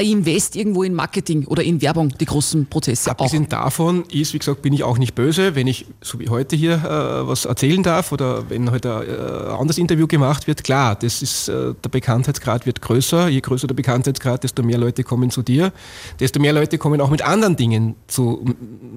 Invest 0.00 0.56
irgendwo 0.56 0.82
in 0.82 0.94
Marketing 0.94 1.46
oder 1.46 1.62
in 1.62 1.82
Werbung, 1.82 2.08
die 2.18 2.24
großen 2.24 2.66
Prozesse. 2.66 3.10
Abgesehen 3.10 3.44
auch. 3.44 3.48
davon 3.48 4.04
ist, 4.10 4.32
wie 4.32 4.38
gesagt, 4.38 4.62
bin 4.62 4.72
ich 4.72 4.84
auch 4.84 4.98
nicht 4.98 5.14
böse, 5.14 5.54
wenn 5.54 5.66
ich, 5.66 5.86
so 6.00 6.18
wie 6.18 6.28
heute 6.28 6.56
hier, 6.56 6.74
äh, 6.74 7.28
was 7.28 7.44
erzählen 7.44 7.82
darf 7.82 8.12
oder 8.12 8.48
wenn 8.48 8.70
heute 8.70 8.96
ein 8.96 9.08
äh, 9.08 9.52
anderes 9.52 9.78
Interview 9.78 10.06
gemacht 10.06 10.46
wird. 10.46 10.64
Klar, 10.64 10.96
das 10.96 11.20
ist, 11.20 11.48
äh, 11.48 11.74
der 11.84 11.88
Bekanntheitsgrad 11.90 12.64
wird 12.64 12.80
größer. 12.80 13.28
Je 13.28 13.40
größer 13.40 13.66
der 13.66 13.74
Bekanntheitsgrad, 13.74 14.44
desto 14.44 14.62
mehr 14.62 14.78
Leute 14.78 15.04
kommen 15.04 15.30
zu 15.30 15.42
dir. 15.42 15.72
Desto 16.20 16.40
mehr 16.40 16.52
Leute 16.52 16.78
kommen 16.78 17.00
auch 17.00 17.10
mit 17.10 17.22
anderen 17.22 17.56
Dingen 17.56 17.94
zu 18.06 18.44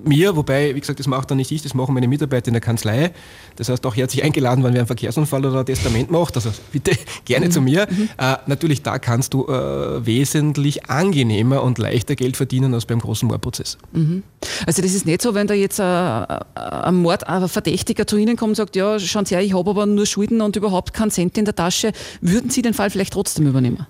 mir. 0.05 0.35
Wobei, 0.35 0.75
wie 0.75 0.79
gesagt, 0.79 0.99
das 0.99 1.07
macht 1.07 1.29
dann 1.29 1.37
nicht 1.37 1.51
ich, 1.51 1.61
das 1.61 1.73
machen 1.73 1.93
meine 1.93 2.07
Mitarbeiter 2.07 2.47
in 2.47 2.53
der 2.53 2.61
Kanzlei. 2.61 3.11
Das 3.57 3.69
heißt, 3.69 3.85
auch 3.85 3.95
herzlich 3.95 4.23
eingeladen, 4.23 4.63
wenn 4.63 4.73
wer 4.73 4.81
einen 4.81 4.87
Verkehrsunfall 4.87 5.45
oder 5.45 5.59
ein 5.59 5.65
Testament 5.65 6.09
macht. 6.09 6.35
Also 6.35 6.51
bitte 6.71 6.91
gerne 7.25 7.47
mhm. 7.47 7.51
zu 7.51 7.61
mir. 7.61 7.87
Mhm. 7.89 8.09
Äh, 8.17 8.37
natürlich, 8.47 8.81
da 8.81 8.99
kannst 8.99 9.33
du 9.33 9.47
äh, 9.47 10.05
wesentlich 10.05 10.84
angenehmer 10.87 11.63
und 11.63 11.77
leichter 11.77 12.15
Geld 12.15 12.37
verdienen 12.37 12.73
als 12.73 12.85
beim 12.85 12.99
großen 12.99 13.27
Mordprozess. 13.27 13.77
Mhm. 13.93 14.23
Also 14.65 14.81
das 14.81 14.93
ist 14.93 15.05
nicht 15.05 15.21
so, 15.21 15.33
wenn 15.33 15.47
da 15.47 15.53
jetzt 15.53 15.79
ein, 15.79 16.25
ein 16.55 16.95
Mordverdächtiger 16.95 18.07
zu 18.07 18.17
Ihnen 18.17 18.35
kommt 18.35 18.49
und 18.49 18.55
sagt, 18.55 18.75
ja, 18.75 18.99
schauen 18.99 19.25
Sie 19.25 19.35
her, 19.35 19.43
ich 19.43 19.53
habe 19.53 19.69
aber 19.69 19.85
nur 19.85 20.05
Schulden 20.05 20.41
und 20.41 20.55
überhaupt 20.55 20.93
keinen 20.93 21.11
Cent 21.11 21.37
in 21.37 21.45
der 21.45 21.55
Tasche, 21.55 21.91
würden 22.21 22.49
Sie 22.49 22.61
den 22.61 22.73
Fall 22.73 22.89
vielleicht 22.89 23.13
trotzdem 23.13 23.47
übernehmen? 23.47 23.85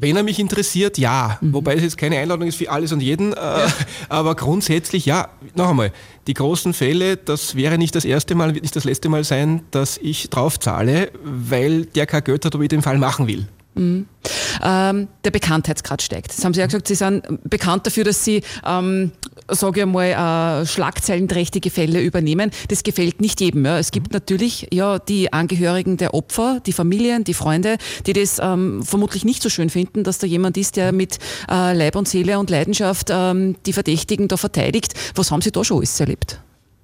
Wenn 0.00 0.16
er 0.16 0.22
mich 0.22 0.38
interessiert, 0.38 0.96
ja. 0.96 1.38
Mhm. 1.40 1.54
Wobei 1.54 1.74
es 1.74 1.82
jetzt 1.82 1.98
keine 1.98 2.18
Einladung 2.18 2.46
ist 2.46 2.54
für 2.54 2.70
alles 2.70 2.92
und 2.92 3.00
jeden. 3.00 3.32
Äh, 3.32 3.36
ja. 3.36 3.66
Aber 4.08 4.36
grundsätzlich, 4.36 5.06
ja. 5.06 5.28
Noch 5.56 5.70
einmal, 5.70 5.92
die 6.28 6.34
großen 6.34 6.72
Fälle, 6.72 7.16
das 7.16 7.56
wäre 7.56 7.78
nicht 7.78 7.96
das 7.96 8.04
erste 8.04 8.36
Mal, 8.36 8.54
wird 8.54 8.62
nicht 8.62 8.76
das 8.76 8.84
letzte 8.84 9.08
Mal 9.08 9.24
sein, 9.24 9.62
dass 9.72 9.98
ich 9.98 10.30
drauf 10.30 10.60
zahle, 10.60 11.10
weil 11.24 11.86
der 11.86 12.06
kein 12.06 12.22
Geld 12.22 12.44
hat, 12.44 12.54
ob 12.54 12.62
ich 12.62 12.68
den 12.68 12.82
Fall 12.82 12.98
machen 12.98 13.26
will. 13.26 13.48
Mhm. 13.74 14.06
Ähm, 14.62 15.08
der 15.24 15.30
Bekanntheitsgrad 15.30 16.02
steigt. 16.02 16.36
Das 16.36 16.44
haben 16.44 16.54
Sie 16.54 16.60
ja 16.60 16.66
gesagt, 16.66 16.88
Sie 16.88 16.94
sind 16.94 17.22
bekannt 17.48 17.86
dafür, 17.86 18.04
dass 18.04 18.24
Sie, 18.24 18.42
ähm, 18.66 19.12
sage 19.48 19.80
ich 19.80 19.86
mal, 19.86 20.62
äh, 20.62 20.66
schlagzeilenträchtige 20.66 21.70
Fälle 21.70 22.00
übernehmen. 22.00 22.50
Das 22.68 22.82
gefällt 22.82 23.20
nicht 23.20 23.40
jedem. 23.40 23.64
Ja. 23.64 23.78
Es 23.78 23.90
gibt 23.90 24.12
natürlich 24.12 24.68
ja 24.72 24.98
die 24.98 25.32
Angehörigen 25.32 25.96
der 25.96 26.14
Opfer, 26.14 26.60
die 26.64 26.72
Familien, 26.72 27.24
die 27.24 27.34
Freunde, 27.34 27.78
die 28.06 28.12
das 28.12 28.38
ähm, 28.42 28.82
vermutlich 28.82 29.24
nicht 29.24 29.42
so 29.42 29.48
schön 29.48 29.70
finden, 29.70 30.04
dass 30.04 30.18
da 30.18 30.26
jemand 30.26 30.56
ist, 30.56 30.76
der 30.76 30.92
mit 30.92 31.18
äh, 31.50 31.74
Leib 31.74 31.96
und 31.96 32.08
Seele 32.08 32.38
und 32.38 32.50
Leidenschaft 32.50 33.08
ähm, 33.10 33.56
die 33.66 33.72
Verdächtigen 33.72 34.28
da 34.28 34.36
verteidigt. 34.36 34.94
Was 35.14 35.30
haben 35.30 35.42
Sie 35.42 35.52
da 35.52 35.64
schon 35.64 35.78
alles 35.78 35.98
erlebt? 36.00 36.40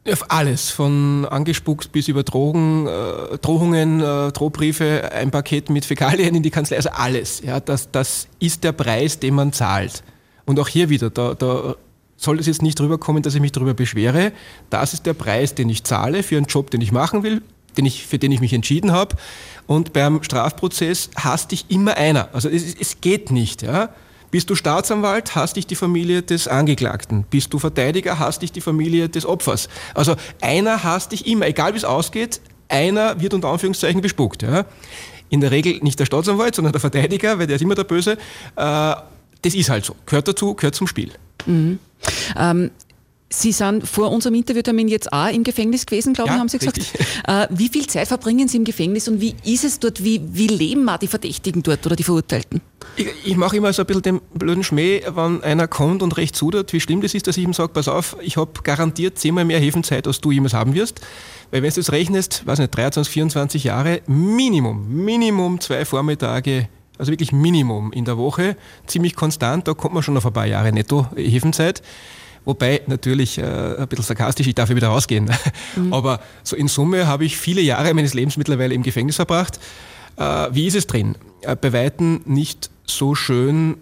Auf 0.06 0.30
alles, 0.30 0.70
von 0.70 1.24
angespuckt 1.24 1.90
bis 1.90 2.08
über 2.08 2.24
Drogen, 2.24 2.86
äh, 2.86 3.38
Drohungen, 3.38 4.00
äh, 4.02 4.32
Drohbriefe, 4.32 5.10
ein 5.12 5.30
Paket 5.30 5.70
mit 5.70 5.86
Fäkalien 5.86 6.34
in 6.34 6.42
die 6.42 6.50
Kanzlei, 6.50 6.76
also 6.76 6.90
alles. 6.90 7.40
Ja, 7.40 7.58
das, 7.58 7.90
das 7.90 8.28
ist 8.38 8.64
der 8.64 8.72
Preis, 8.72 9.18
den 9.18 9.34
man 9.34 9.54
zahlt. 9.54 10.04
Und 10.44 10.60
auch 10.60 10.68
hier 10.68 10.90
wieder, 10.90 11.08
da, 11.08 11.32
da 11.32 11.74
soll 12.18 12.38
es 12.38 12.46
jetzt 12.46 12.60
nicht 12.60 12.78
rüberkommen, 12.80 13.22
dass 13.22 13.34
ich 13.34 13.40
mich 13.40 13.52
darüber 13.52 13.72
beschwere. 13.72 14.32
Das 14.68 14.92
ist 14.92 15.06
der 15.06 15.14
Preis, 15.14 15.54
den 15.54 15.70
ich 15.70 15.84
zahle 15.84 16.22
für 16.22 16.36
einen 16.36 16.46
Job, 16.46 16.70
den 16.70 16.82
ich 16.82 16.92
machen 16.92 17.22
will, 17.22 17.40
den 17.78 17.86
ich, 17.86 18.06
für 18.06 18.18
den 18.18 18.30
ich 18.30 18.40
mich 18.40 18.52
entschieden 18.52 18.92
habe. 18.92 19.16
Und 19.66 19.94
beim 19.94 20.22
Strafprozess 20.22 21.08
hasst 21.16 21.52
dich 21.52 21.64
immer 21.70 21.96
einer. 21.96 22.28
Also 22.34 22.50
es, 22.50 22.74
es 22.78 23.00
geht 23.00 23.30
nicht. 23.30 23.62
Ja? 23.62 23.88
Bist 24.34 24.50
du 24.50 24.56
Staatsanwalt, 24.56 25.36
hast 25.36 25.54
dich 25.54 25.64
die 25.64 25.76
Familie 25.76 26.20
des 26.20 26.48
Angeklagten. 26.48 27.22
Bist 27.30 27.52
du 27.52 27.60
Verteidiger, 27.60 28.18
hast 28.18 28.42
dich 28.42 28.50
die 28.50 28.60
Familie 28.60 29.08
des 29.08 29.26
Opfers. 29.26 29.68
Also 29.94 30.16
einer 30.40 30.82
hasst 30.82 31.12
dich 31.12 31.28
immer, 31.28 31.46
egal 31.46 31.74
wie 31.74 31.76
es 31.76 31.84
ausgeht, 31.84 32.40
einer 32.68 33.20
wird 33.20 33.32
unter 33.32 33.46
Anführungszeichen 33.50 34.00
bespuckt. 34.00 34.42
Ja? 34.42 34.64
In 35.28 35.40
der 35.40 35.52
Regel 35.52 35.78
nicht 35.82 36.00
der 36.00 36.06
Staatsanwalt, 36.06 36.56
sondern 36.56 36.72
der 36.72 36.80
Verteidiger, 36.80 37.38
weil 37.38 37.46
der 37.46 37.54
ist 37.54 37.62
immer 37.62 37.76
der 37.76 37.84
Böse. 37.84 38.14
Äh, 38.14 38.16
das 38.56 39.54
ist 39.54 39.70
halt 39.70 39.84
so. 39.84 39.94
Gehört 40.04 40.26
dazu, 40.26 40.54
gehört 40.54 40.74
zum 40.74 40.88
Spiel. 40.88 41.12
Mhm. 41.46 41.78
Ähm, 42.36 42.72
Sie 43.40 43.52
sind 43.52 43.86
vor 43.88 44.10
unserem 44.12 44.34
Interviewtermin 44.36 44.86
jetzt 44.86 45.12
auch 45.12 45.28
im 45.28 45.42
Gefängnis 45.42 45.84
gewesen, 45.86 46.14
glaube 46.14 46.30
ich, 46.30 46.38
haben 46.38 46.48
Sie 46.48 46.58
gesagt. 46.58 46.80
Äh, 47.26 47.46
wie 47.50 47.70
viel 47.70 47.86
Zeit 47.86 48.06
verbringen 48.08 48.48
Sie 48.48 48.58
im 48.58 48.64
Gefängnis 48.64 49.08
und 49.08 49.18
wie 49.18 49.34
ist 49.44 49.64
es 49.64 49.78
dort? 49.78 50.04
Wie, 50.04 50.20
wie 50.32 50.46
leben 50.46 50.86
auch 50.90 50.98
die 50.98 51.06
Verdächtigen 51.06 51.62
dort 51.62 51.86
oder 51.86 51.96
die 51.96 52.02
Verurteilten? 52.02 52.60
Ich, 52.96 53.06
ich 53.24 53.36
mache 53.36 53.56
immer 53.56 53.72
so 53.72 53.82
ein 53.82 53.86
bisschen 53.86 54.02
den 54.02 54.20
blöden 54.34 54.62
Schmäh, 54.62 55.02
wenn 55.14 55.42
einer 55.42 55.66
kommt 55.66 56.02
und 56.02 56.16
recht 56.18 56.36
zudert, 56.36 56.72
wie 56.74 56.80
schlimm 56.80 57.00
das 57.00 57.14
ist, 57.14 57.26
dass 57.26 57.38
ich 57.38 57.44
ihm 57.44 57.54
sage, 57.54 57.72
pass 57.72 57.88
auf, 57.88 58.16
ich 58.20 58.36
habe 58.36 58.50
garantiert 58.62 59.18
zehnmal 59.18 59.46
mehr 59.46 59.58
Hefenzeit, 59.58 60.06
als 60.06 60.20
du 60.20 60.32
jemals 60.32 60.52
haben 60.52 60.74
wirst. 60.74 61.00
Weil 61.50 61.62
wenn 61.62 61.70
du 61.70 61.76
das 61.76 61.92
rechnest, 61.92 62.46
weiß 62.46 62.58
nicht, 62.58 62.76
23, 62.76 63.10
24 63.10 63.64
Jahre, 63.64 64.02
Minimum, 64.06 64.86
Minimum 64.88 65.60
zwei 65.60 65.84
Vormittage 65.86 66.68
also 66.98 67.10
wirklich 67.10 67.32
Minimum 67.32 67.92
in 67.92 68.04
der 68.04 68.18
Woche, 68.18 68.56
ziemlich 68.86 69.16
konstant, 69.16 69.66
da 69.66 69.74
kommt 69.74 69.94
man 69.94 70.02
schon 70.02 70.16
auf 70.16 70.26
ein 70.26 70.32
paar 70.32 70.46
Jahre 70.46 70.72
netto 70.72 71.06
Hefenzeit. 71.16 71.82
Wobei 72.44 72.82
natürlich 72.86 73.38
äh, 73.38 73.42
ein 73.42 73.88
bisschen 73.88 74.04
sarkastisch, 74.04 74.46
ich 74.46 74.54
darf 74.54 74.68
ja 74.68 74.76
wieder 74.76 74.88
rausgehen. 74.88 75.30
Mhm. 75.76 75.92
Aber 75.92 76.20
so 76.42 76.56
in 76.56 76.68
Summe 76.68 77.06
habe 77.06 77.24
ich 77.24 77.36
viele 77.36 77.60
Jahre 77.60 77.94
meines 77.94 78.14
Lebens 78.14 78.36
mittlerweile 78.36 78.74
im 78.74 78.82
Gefängnis 78.82 79.16
verbracht. 79.16 79.58
Äh, 80.16 80.48
wie 80.52 80.66
ist 80.66 80.76
es 80.76 80.86
drin? 80.86 81.16
Äh, 81.40 81.56
bei 81.56 81.72
Weitem 81.72 82.20
nicht 82.26 82.70
so 82.86 83.14
schön, 83.14 83.76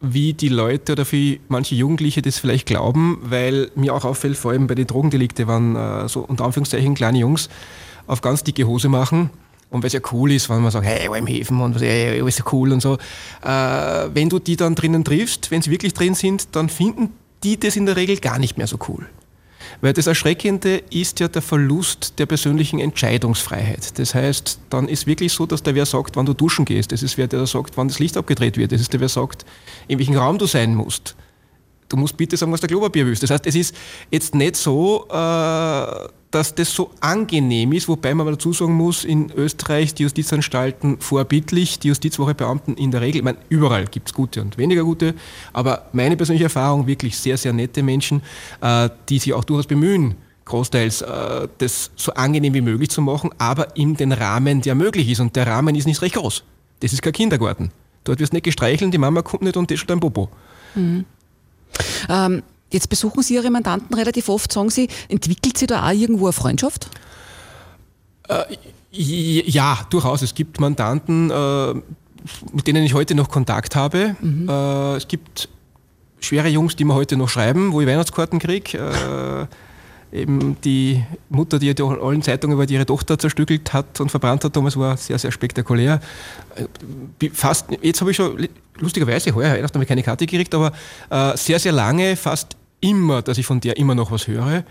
wie 0.00 0.32
die 0.32 0.48
Leute 0.48 0.92
oder 0.92 1.10
wie 1.12 1.40
manche 1.48 1.74
Jugendliche 1.74 2.22
das 2.22 2.38
vielleicht 2.38 2.66
glauben, 2.66 3.18
weil 3.22 3.70
mir 3.76 3.94
auch 3.94 4.04
auffällt, 4.04 4.36
vor 4.36 4.50
allem 4.50 4.66
bei 4.66 4.74
den 4.74 4.86
Drogendelikten 4.86 5.46
waren 5.46 5.76
äh, 5.76 6.08
so 6.08 6.20
unter 6.20 6.44
Anführungszeichen 6.44 6.94
kleine 6.94 7.18
Jungs 7.18 7.48
auf 8.06 8.20
ganz 8.20 8.42
dicke 8.42 8.66
Hose 8.66 8.88
machen. 8.88 9.30
Und 9.70 9.82
weil 9.82 9.86
es 9.86 9.94
ja 9.94 10.00
cool 10.12 10.32
ist, 10.32 10.50
wenn 10.50 10.60
man 10.60 10.70
sagt, 10.70 10.84
hey, 10.84 11.06
im 11.16 11.26
Häfen 11.26 11.60
und 11.60 11.74
was, 11.74 11.82
hey, 11.82 12.20
alles 12.20 12.36
so 12.36 12.44
cool 12.52 12.72
und 12.72 12.80
so. 12.82 12.98
Äh, 13.42 14.08
wenn 14.12 14.28
du 14.28 14.38
die 14.38 14.56
dann 14.56 14.74
drinnen 14.74 15.02
triffst, 15.02 15.50
wenn 15.50 15.62
sie 15.62 15.70
wirklich 15.70 15.94
drin 15.94 16.14
sind, 16.14 16.54
dann 16.54 16.68
finden 16.68 17.10
die 17.44 17.58
das 17.58 17.76
in 17.76 17.86
der 17.86 17.96
Regel 17.96 18.18
gar 18.18 18.38
nicht 18.38 18.58
mehr 18.58 18.66
so 18.66 18.78
cool. 18.88 19.06
Weil 19.80 19.92
das 19.92 20.06
Erschreckende 20.06 20.82
ist 20.90 21.20
ja 21.20 21.28
der 21.28 21.42
Verlust 21.42 22.18
der 22.18 22.26
persönlichen 22.26 22.78
Entscheidungsfreiheit. 22.78 23.98
Das 23.98 24.14
heißt, 24.14 24.60
dann 24.70 24.88
ist 24.88 25.06
wirklich 25.06 25.32
so, 25.32 25.46
dass 25.46 25.62
der 25.62 25.74
wer 25.74 25.86
sagt, 25.86 26.16
wann 26.16 26.26
du 26.26 26.34
duschen 26.34 26.64
gehst. 26.64 26.92
Das 26.92 27.02
ist 27.02 27.16
wer, 27.18 27.26
der 27.26 27.46
sagt, 27.46 27.76
wann 27.76 27.88
das 27.88 27.98
Licht 27.98 28.16
abgedreht 28.16 28.56
wird. 28.56 28.72
Das 28.72 28.80
ist 28.80 28.92
der, 28.92 29.00
wer 29.00 29.08
sagt, 29.08 29.44
in 29.88 29.98
welchem 29.98 30.16
Raum 30.16 30.38
du 30.38 30.46
sein 30.46 30.74
musst. 30.74 31.16
Du 31.88 31.96
musst 31.96 32.16
bitte 32.16 32.36
sagen, 32.36 32.52
was 32.52 32.60
der 32.60 32.68
Klopapier 32.68 33.06
willst. 33.06 33.22
Das 33.22 33.30
heißt, 33.30 33.46
es 33.46 33.54
ist 33.54 33.74
jetzt 34.10 34.34
nicht 34.34 34.56
so, 34.56 35.06
äh, 35.10 36.08
dass 36.32 36.54
das 36.54 36.74
so 36.74 36.90
angenehm 37.00 37.72
ist, 37.72 37.88
wobei 37.88 38.14
man 38.14 38.26
dazu 38.26 38.52
sagen 38.52 38.72
muss, 38.72 39.04
in 39.04 39.30
Österreich 39.30 39.94
die 39.94 40.02
Justizanstalten 40.02 40.98
vorbildlich, 40.98 41.78
die 41.78 41.88
Justizwochebeamten 41.88 42.76
in 42.76 42.90
der 42.90 43.02
Regel, 43.02 43.18
ich 43.18 43.24
meine, 43.24 43.38
überall 43.48 43.84
gibt 43.84 44.08
es 44.08 44.14
gute 44.14 44.40
und 44.40 44.58
weniger 44.58 44.82
gute, 44.82 45.14
aber 45.52 45.86
meine 45.92 46.16
persönliche 46.16 46.44
Erfahrung, 46.44 46.86
wirklich 46.86 47.16
sehr, 47.16 47.36
sehr 47.36 47.52
nette 47.52 47.82
Menschen, 47.82 48.22
äh, 48.60 48.88
die 49.08 49.18
sich 49.18 49.32
auch 49.34 49.44
durchaus 49.44 49.66
bemühen, 49.66 50.16
großteils 50.46 51.02
äh, 51.02 51.48
das 51.58 51.90
so 51.96 52.12
angenehm 52.14 52.54
wie 52.54 52.62
möglich 52.62 52.90
zu 52.90 53.02
machen, 53.02 53.30
aber 53.38 53.76
in 53.76 53.94
den 53.94 54.12
Rahmen, 54.12 54.62
der 54.62 54.74
möglich 54.74 55.08
ist. 55.08 55.20
Und 55.20 55.36
der 55.36 55.46
Rahmen 55.46 55.74
ist 55.74 55.86
nicht 55.86 56.02
recht 56.02 56.14
groß. 56.14 56.44
Das 56.80 56.92
ist 56.92 57.02
kein 57.02 57.12
Kindergarten. 57.12 57.70
Dort 58.04 58.18
wirst 58.18 58.32
du 58.32 58.36
nicht 58.36 58.44
gestreichelt, 58.44 58.92
die 58.92 58.98
Mama 58.98 59.22
kommt 59.22 59.42
nicht 59.42 59.56
und 59.56 59.70
das 59.70 59.80
ist 59.80 59.88
dein 59.88 60.00
Popo. 60.00 60.28
Mhm. 60.74 61.04
Ähm, 62.08 62.42
Jetzt 62.72 62.88
besuchen 62.88 63.22
Sie 63.22 63.34
Ihre 63.34 63.50
Mandanten 63.50 63.94
relativ 63.94 64.28
oft. 64.28 64.52
Sagen 64.52 64.70
Sie, 64.70 64.88
entwickelt 65.08 65.58
Sie 65.58 65.66
da 65.66 65.86
auch 65.86 65.92
irgendwo 65.92 66.26
eine 66.26 66.32
Freundschaft? 66.32 66.88
Äh, 68.28 68.44
ja, 68.90 69.78
durchaus. 69.90 70.22
Es 70.22 70.34
gibt 70.34 70.58
Mandanten, 70.58 71.30
äh, 71.30 71.74
mit 72.52 72.66
denen 72.66 72.84
ich 72.84 72.94
heute 72.94 73.14
noch 73.14 73.28
Kontakt 73.28 73.76
habe. 73.76 74.16
Mhm. 74.20 74.48
Äh, 74.48 74.96
es 74.96 75.08
gibt 75.08 75.48
schwere 76.20 76.48
Jungs, 76.48 76.76
die 76.76 76.84
mir 76.84 76.94
heute 76.94 77.16
noch 77.16 77.28
schreiben, 77.28 77.72
wo 77.72 77.80
ich 77.80 77.86
Weihnachtskarten 77.86 78.38
kriege. 78.38 79.48
Äh, 80.12 80.18
eben 80.20 80.56
die 80.62 81.02
Mutter, 81.30 81.58
die 81.58 81.68
in 81.68 81.80
allen 81.80 82.22
Zeitungen 82.22 82.54
über 82.54 82.68
ihre 82.68 82.86
Tochter 82.86 83.18
zerstückelt 83.18 83.72
hat 83.72 84.00
und 84.00 84.10
verbrannt 84.10 84.44
hat, 84.44 84.54
damals 84.54 84.76
war 84.76 84.96
sehr, 84.96 85.18
sehr 85.18 85.32
spektakulär. 85.32 86.00
Äh, 87.20 87.30
fast, 87.30 87.66
jetzt 87.80 88.00
habe 88.00 88.10
ich 88.10 88.16
schon, 88.16 88.48
lustigerweise, 88.78 89.34
heuer 89.34 89.54
Weihnachten 89.54 89.74
habe 89.74 89.84
ich 89.84 89.88
keine 89.88 90.02
Karte 90.02 90.26
gekriegt, 90.26 90.54
aber 90.54 90.72
äh, 91.10 91.36
sehr, 91.36 91.58
sehr 91.58 91.72
lange, 91.72 92.16
fast 92.16 92.56
immer, 92.82 93.22
dass 93.22 93.38
ich 93.38 93.46
von 93.46 93.60
der 93.60 93.78
immer 93.78 93.94
noch 93.94 94.10
was 94.10 94.26
höre. 94.26 94.64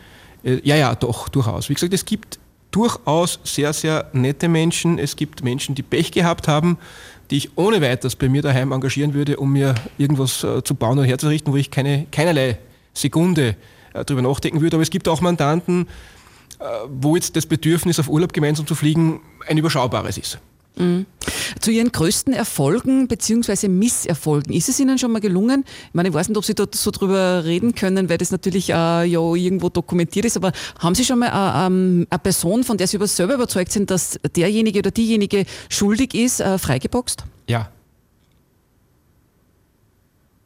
Äh, 0.43 0.59
ja, 0.63 0.75
ja, 0.75 0.93
doch, 0.93 1.29
durchaus. 1.29 1.69
Wie 1.69 1.73
gesagt, 1.73 1.93
es 1.93 2.05
gibt 2.05 2.37
durchaus 2.69 3.39
sehr, 3.43 3.73
sehr 3.73 4.09
nette 4.13 4.47
Menschen. 4.47 4.99
Es 4.99 5.15
gibt 5.15 5.43
Menschen, 5.43 5.73
die 5.73 5.81
Pech 5.81 6.11
gehabt 6.11 6.47
haben, 6.47 6.77
die 7.31 7.37
ich 7.37 7.57
ohne 7.57 7.81
weiteres 7.81 8.15
bei 8.15 8.29
mir 8.29 8.41
daheim 8.41 8.71
engagieren 8.71 9.13
würde, 9.13 9.37
um 9.37 9.51
mir 9.51 9.73
irgendwas 9.97 10.43
äh, 10.43 10.63
zu 10.63 10.75
bauen 10.75 10.99
oder 10.99 11.07
herzurichten, 11.07 11.51
wo 11.51 11.57
ich 11.57 11.71
keine, 11.71 12.05
keinerlei 12.11 12.59
Sekunde 12.93 13.55
äh, 13.93 14.05
darüber 14.05 14.21
nachdenken 14.21 14.61
würde. 14.61 14.75
Aber 14.75 14.83
es 14.83 14.91
gibt 14.91 15.07
auch 15.07 15.21
Mandanten, 15.21 15.87
wo 16.87 17.15
jetzt 17.15 17.35
das 17.35 17.47
Bedürfnis, 17.47 17.99
auf 17.99 18.07
Urlaub 18.07 18.33
gemeinsam 18.33 18.67
zu 18.67 18.75
fliegen, 18.75 19.21
ein 19.47 19.57
überschaubares 19.57 20.19
ist. 20.19 20.37
Mhm. 20.77 21.05
Zu 21.59 21.71
Ihren 21.71 21.91
größten 21.91 22.33
Erfolgen 22.33 23.07
bzw. 23.07 23.67
Misserfolgen, 23.67 24.53
ist 24.53 24.69
es 24.69 24.79
Ihnen 24.79 24.97
schon 24.97 25.11
mal 25.11 25.19
gelungen? 25.19 25.65
Ich 25.87 25.93
meine, 25.93 26.09
ich 26.09 26.15
weiß 26.15 26.29
nicht, 26.29 26.37
ob 26.37 26.45
Sie 26.45 26.55
dort 26.55 26.75
so 26.75 26.91
drüber 26.91 27.43
reden 27.43 27.75
können, 27.75 28.09
weil 28.09 28.17
das 28.17 28.31
natürlich 28.31 28.69
äh, 28.69 28.73
ja 28.73 29.19
irgendwo 29.35 29.69
dokumentiert 29.69 30.25
ist, 30.25 30.37
aber 30.37 30.51
haben 30.79 30.95
Sie 30.95 31.05
schon 31.05 31.19
mal 31.19 31.27
äh, 31.27 31.67
ähm, 31.67 32.07
eine 32.09 32.19
Person, 32.19 32.63
von 32.63 32.77
der 32.77 32.87
Sie 32.87 32.97
selber 33.05 33.35
überzeugt 33.35 33.71
sind, 33.71 33.91
dass 33.91 34.19
derjenige 34.35 34.79
oder 34.79 34.91
diejenige 34.91 35.45
schuldig 35.69 36.15
ist, 36.15 36.39
äh, 36.39 36.57
freigeboxt? 36.57 37.25
Ja. 37.47 37.69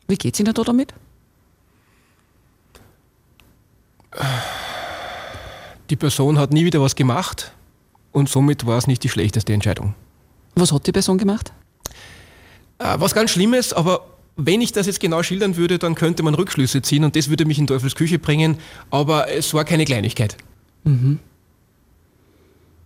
Wie 0.07 0.15
geht 0.15 0.33
es 0.33 0.39
Ihnen 0.39 0.53
da 0.53 0.63
damit? 0.63 0.93
Die 5.89 5.95
Person 5.95 6.39
hat 6.39 6.51
nie 6.51 6.65
wieder 6.65 6.81
was 6.81 6.95
gemacht 6.95 7.51
und 8.11 8.29
somit 8.29 8.65
war 8.65 8.77
es 8.77 8.87
nicht 8.87 9.03
die 9.03 9.09
schlechteste 9.09 9.53
Entscheidung. 9.53 9.93
Was 10.55 10.71
hat 10.71 10.87
die 10.87 10.91
Person 10.91 11.17
gemacht? 11.17 11.51
Äh, 12.79 12.95
was 12.97 13.13
ganz 13.13 13.31
Schlimmes, 13.31 13.73
aber 13.73 14.05
wenn 14.37 14.61
ich 14.61 14.71
das 14.71 14.87
jetzt 14.87 14.99
genau 14.99 15.23
schildern 15.23 15.55
würde, 15.55 15.79
dann 15.79 15.95
könnte 15.95 16.23
man 16.23 16.33
Rückschlüsse 16.33 16.81
ziehen 16.81 17.03
und 17.03 17.15
das 17.15 17.29
würde 17.29 17.45
mich 17.45 17.57
in 17.57 17.67
Teufels 17.67 17.95
Küche 17.95 18.19
bringen, 18.19 18.57
aber 18.89 19.31
es 19.31 19.53
war 19.53 19.63
keine 19.63 19.85
Kleinigkeit. 19.85 20.37
Mhm. 20.83 21.19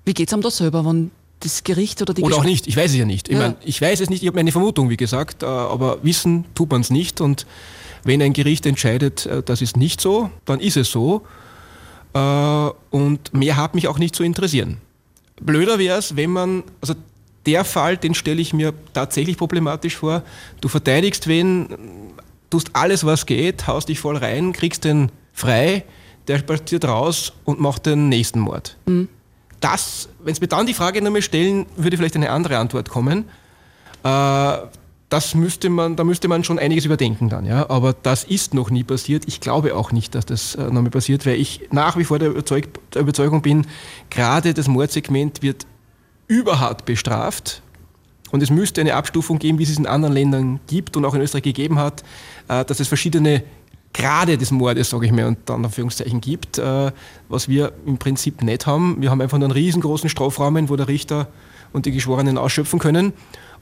Wie 0.05 0.13
geht 0.13 0.27
es 0.27 0.33
einem 0.33 0.43
da 0.43 0.51
selber, 0.51 0.85
wenn 0.85 1.11
das 1.39 1.63
Gericht 1.63 2.01
oder 2.01 2.13
die 2.13 2.21
Oder 2.21 2.37
auch 2.37 2.43
nicht, 2.43 2.67
ich 2.67 2.75
weiß 2.75 2.91
es 2.91 2.97
ja 2.97 3.05
nicht. 3.05 3.29
Ich, 3.29 3.35
ja. 3.35 3.39
mein, 3.39 3.55
ich 3.63 3.81
weiß 3.81 3.99
es 4.01 4.09
nicht, 4.09 4.21
ich 4.21 4.27
habe 4.27 4.37
meine 4.37 4.51
Vermutung, 4.51 4.89
wie 4.89 4.97
gesagt, 4.97 5.43
äh, 5.43 5.45
aber 5.45 6.03
wissen 6.03 6.45
tut 6.53 6.69
man 6.69 6.81
es 6.81 6.89
nicht 6.89 7.21
und 7.21 7.45
wenn 8.03 8.21
ein 8.21 8.33
Gericht 8.33 8.65
entscheidet, 8.65 9.25
äh, 9.25 9.41
das 9.43 9.61
ist 9.61 9.77
nicht 9.77 10.01
so, 10.01 10.29
dann 10.45 10.59
ist 10.59 10.77
es 10.77 10.91
so 10.91 11.23
und 12.11 13.33
mehr 13.33 13.55
hat 13.55 13.75
mich 13.75 13.87
auch 13.87 13.99
nicht 13.99 14.15
zu 14.15 14.23
interessieren. 14.23 14.77
Blöder 15.39 15.77
wäre 15.77 15.99
es, 15.99 16.15
wenn 16.15 16.31
man, 16.31 16.63
also 16.81 16.95
der 17.51 17.65
Fall, 17.65 17.97
den 17.97 18.13
stelle 18.13 18.41
ich 18.41 18.53
mir 18.53 18.73
tatsächlich 18.93 19.37
problematisch 19.37 19.97
vor. 19.97 20.23
Du 20.61 20.67
verteidigst 20.67 21.27
wen, 21.27 21.67
tust 22.49 22.69
alles, 22.73 23.05
was 23.05 23.25
geht, 23.25 23.67
haust 23.67 23.89
dich 23.89 23.99
voll 23.99 24.17
rein, 24.17 24.53
kriegst 24.53 24.83
den 24.83 25.11
frei, 25.33 25.83
der 26.27 26.39
spaziert 26.39 26.85
raus 26.85 27.33
und 27.45 27.59
macht 27.59 27.85
den 27.85 28.09
nächsten 28.09 28.39
Mord. 28.39 28.77
Mhm. 28.85 29.09
Das, 29.59 30.09
wenn 30.23 30.33
Sie 30.33 30.41
mir 30.41 30.47
dann 30.47 30.65
die 30.65 30.73
Frage 30.73 31.01
nochmal 31.01 31.21
stellen, 31.21 31.65
würde 31.75 31.97
vielleicht 31.97 32.15
eine 32.15 32.29
andere 32.29 32.57
Antwort 32.57 32.89
kommen. 32.89 33.25
Äh, 34.03 34.57
das 35.09 35.33
müsste 35.33 35.69
man, 35.69 35.95
da 35.95 36.03
müsste 36.03 36.27
man 36.27 36.43
schon 36.43 36.59
einiges 36.59 36.85
überdenken 36.85 37.29
dann, 37.29 37.45
ja. 37.45 37.67
Aber 37.69 37.93
das 37.93 38.23
ist 38.23 38.53
noch 38.53 38.69
nie 38.69 38.83
passiert. 38.83 39.23
Ich 39.27 39.41
glaube 39.41 39.75
auch 39.75 39.91
nicht, 39.91 40.13
dass 40.13 40.25
das 40.25 40.55
äh, 40.55 40.65
nochmal 40.65 40.91
passiert, 40.91 41.25
weil 41.25 41.35
ich 41.35 41.61
nach 41.71 41.97
wie 41.97 42.03
vor 42.03 42.19
der, 42.19 42.29
Überzeug 42.29 42.69
der 42.93 43.01
Überzeugung 43.01 43.41
bin, 43.41 43.65
gerade 44.11 44.53
das 44.53 44.67
Mordsegment 44.67 45.41
wird 45.41 45.65
überhart 46.29 46.85
bestraft. 46.85 47.61
Und 48.31 48.41
es 48.41 48.49
müsste 48.49 48.79
eine 48.79 48.95
Abstufung 48.95 49.39
geben, 49.39 49.59
wie 49.59 49.63
es 49.63 49.77
in 49.77 49.87
anderen 49.87 50.13
Ländern 50.13 50.59
gibt 50.67 50.95
und 50.95 51.03
auch 51.03 51.15
in 51.15 51.21
Österreich 51.21 51.43
gegeben 51.43 51.79
hat, 51.79 52.03
äh, 52.47 52.63
dass 52.63 52.79
es 52.79 52.87
verschiedene 52.87 53.43
Grade 53.93 54.37
des 54.37 54.51
Mordes, 54.51 54.91
sage 54.91 55.07
ich 55.07 55.11
mal, 55.11 55.35
dann 55.45 55.65
Anführungszeichen 55.65 56.21
gibt, 56.21 56.59
äh, 56.59 56.91
was 57.27 57.49
wir 57.49 57.73
im 57.85 57.97
Prinzip 57.97 58.43
nicht 58.43 58.67
haben. 58.67 59.01
Wir 59.01 59.09
haben 59.09 59.19
einfach 59.19 59.39
nur 59.39 59.47
einen 59.47 59.53
riesengroßen 59.53 60.09
Strafrahmen, 60.09 60.69
wo 60.69 60.75
der 60.75 60.87
Richter 60.87 61.27
und 61.73 61.85
die 61.85 61.91
Geschworenen 61.91 62.37
ausschöpfen 62.37 62.79
können. 62.79 63.13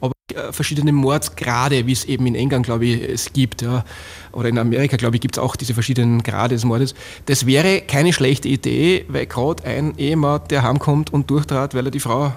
Aber 0.02 0.12
äh, 0.34 0.52
verschiedene 0.52 0.92
Mordsgrade, 0.92 1.88
wie 1.88 1.94
es 1.94 2.04
eben 2.04 2.28
in 2.28 2.36
England, 2.36 2.66
glaube 2.66 2.86
ich, 2.86 3.02
es 3.02 3.32
gibt, 3.32 3.62
ja, 3.62 3.86
oder 4.34 4.50
in 4.50 4.58
Amerika, 4.58 4.98
glaube 4.98 5.16
ich, 5.16 5.22
gibt 5.22 5.38
es 5.38 5.44
auch 5.44 5.56
diese 5.56 5.74
verschiedenen 5.74 6.24
Grade 6.24 6.56
des 6.56 6.66
Mordes. 6.66 6.94
Das 7.26 7.46
wäre 7.46 7.82
keine 7.82 8.12
schlechte 8.12 8.50
Idee, 8.50 9.06
weil 9.08 9.28
gerade 9.28 9.64
ein 9.64 9.98
Ehemann, 9.98 10.42
der 10.50 10.64
heimkommt 10.64 11.14
und 11.14 11.30
durchtrat, 11.30 11.74
weil 11.74 11.86
er 11.86 11.92
die 11.92 12.02
Frau 12.02 12.34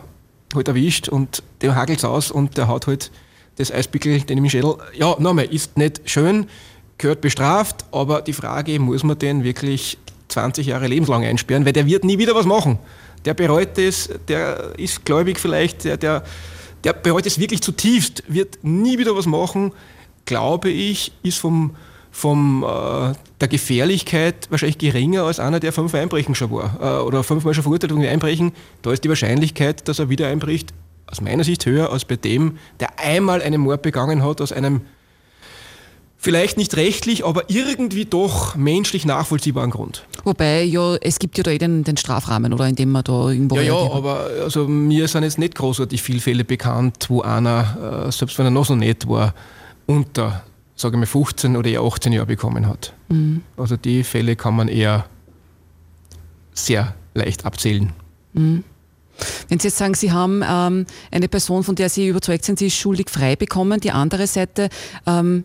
halt 0.54 0.68
erwischt 0.68 1.08
und 1.08 1.42
der 1.60 1.74
hagelt 1.74 2.04
aus 2.04 2.30
und 2.30 2.56
der 2.56 2.68
hat 2.68 2.86
halt 2.86 3.10
das 3.56 3.72
Eispickel, 3.72 4.20
den 4.22 4.38
im 4.38 4.48
Schädel. 4.48 4.76
Ja, 4.94 5.16
nochmal, 5.18 5.46
ist 5.46 5.76
nicht 5.76 6.00
schön, 6.04 6.46
gehört 6.98 7.20
bestraft, 7.20 7.84
aber 7.92 8.22
die 8.22 8.32
Frage, 8.32 8.78
muss 8.78 9.02
man 9.02 9.18
den 9.18 9.44
wirklich 9.44 9.98
20 10.28 10.66
Jahre 10.66 10.86
lebenslang 10.86 11.24
einsperren, 11.24 11.64
weil 11.64 11.72
der 11.72 11.86
wird 11.86 12.04
nie 12.04 12.18
wieder 12.18 12.34
was 12.34 12.46
machen. 12.46 12.78
Der 13.24 13.34
bereut 13.34 13.76
es, 13.78 14.08
der 14.28 14.78
ist 14.78 15.04
gläubig 15.04 15.38
vielleicht, 15.38 15.84
der, 15.84 15.96
der, 15.96 16.24
der 16.84 16.92
bereut 16.94 17.26
es 17.26 17.38
wirklich 17.38 17.60
zutiefst, 17.60 18.22
wird 18.28 18.58
nie 18.62 18.98
wieder 18.98 19.14
was 19.14 19.26
machen, 19.26 19.72
glaube 20.24 20.70
ich, 20.70 21.12
ist 21.22 21.38
vom, 21.38 21.76
vom, 22.10 22.64
äh, 22.64 23.14
der 23.40 23.48
Gefährlichkeit 23.48 24.50
wahrscheinlich 24.50 24.78
geringer 24.78 25.24
als 25.24 25.40
einer, 25.40 25.60
der 25.60 25.72
fünf 25.72 25.94
Einbrechen 25.94 26.34
schon 26.34 26.50
war 26.50 26.78
äh, 26.80 27.02
oder 27.02 27.22
fünfmal 27.22 27.54
schon 27.54 27.62
verurteilt 27.62 27.94
wegen 27.94 28.06
Einbrechen. 28.06 28.52
Da 28.82 28.92
ist 28.92 29.04
die 29.04 29.08
Wahrscheinlichkeit, 29.08 29.86
dass 29.88 29.98
er 29.98 30.08
wieder 30.08 30.28
einbricht, 30.28 30.72
aus 31.06 31.20
meiner 31.20 31.44
Sicht 31.44 31.66
höher 31.66 31.90
als 31.92 32.04
bei 32.04 32.16
dem, 32.16 32.58
der 32.78 32.98
einmal 32.98 33.42
einen 33.42 33.60
Mord 33.60 33.82
begangen 33.82 34.22
hat 34.24 34.40
aus 34.40 34.52
einem 34.52 34.82
vielleicht 36.20 36.58
nicht 36.58 36.76
rechtlich, 36.76 37.24
aber 37.24 37.44
irgendwie 37.48 38.04
doch 38.04 38.54
menschlich 38.54 39.06
nachvollziehbaren 39.06 39.70
Grund. 39.70 40.04
Wobei, 40.24 40.62
ja, 40.64 40.96
es 40.96 41.18
gibt 41.18 41.38
ja 41.38 41.42
da 41.42 41.50
eh 41.50 41.58
den, 41.58 41.82
den 41.82 41.96
Strafrahmen, 41.96 42.52
oder, 42.52 42.68
in 42.68 42.76
dem 42.76 42.92
man 42.92 43.02
da 43.02 43.30
irgendwo... 43.30 43.56
Ja, 43.56 43.62
ja, 43.62 43.74
aber 43.74 44.28
also, 44.42 44.68
mir 44.68 45.08
sind 45.08 45.22
jetzt 45.22 45.38
nicht 45.38 45.54
großartig 45.54 46.02
viele 46.02 46.20
Fälle 46.20 46.44
bekannt, 46.44 47.06
wo 47.08 47.22
einer, 47.22 48.04
äh, 48.06 48.12
selbst 48.12 48.38
wenn 48.38 48.46
er 48.46 48.50
noch 48.50 48.66
so 48.66 48.76
nett 48.76 49.08
war, 49.08 49.34
unter 49.86 50.44
sage 50.80 50.96
ich 50.96 51.00
mal, 51.00 51.06
15 51.06 51.56
oder 51.56 51.68
eher 51.68 51.82
18 51.82 52.12
Jahre 52.12 52.26
bekommen 52.26 52.66
hat. 52.66 52.94
Mhm. 53.08 53.42
Also 53.56 53.76
die 53.76 54.04
Fälle 54.04 54.36
kann 54.36 54.56
man 54.56 54.68
eher 54.68 55.06
sehr 56.52 56.94
leicht 57.14 57.44
abzählen. 57.44 57.92
Mhm. 58.32 58.64
Wenn 59.48 59.58
Sie 59.58 59.68
jetzt 59.68 59.76
sagen, 59.76 59.94
Sie 59.94 60.12
haben 60.12 60.42
ähm, 60.48 60.86
eine 61.10 61.28
Person, 61.28 61.62
von 61.62 61.74
der 61.74 61.90
Sie 61.90 62.08
überzeugt 62.08 62.44
sind, 62.44 62.58
sie 62.58 62.68
ist 62.68 62.76
schuldig 62.76 63.10
frei 63.10 63.36
bekommen, 63.36 63.80
die 63.80 63.90
andere 63.90 64.26
Seite, 64.26 64.70
ähm, 65.06 65.44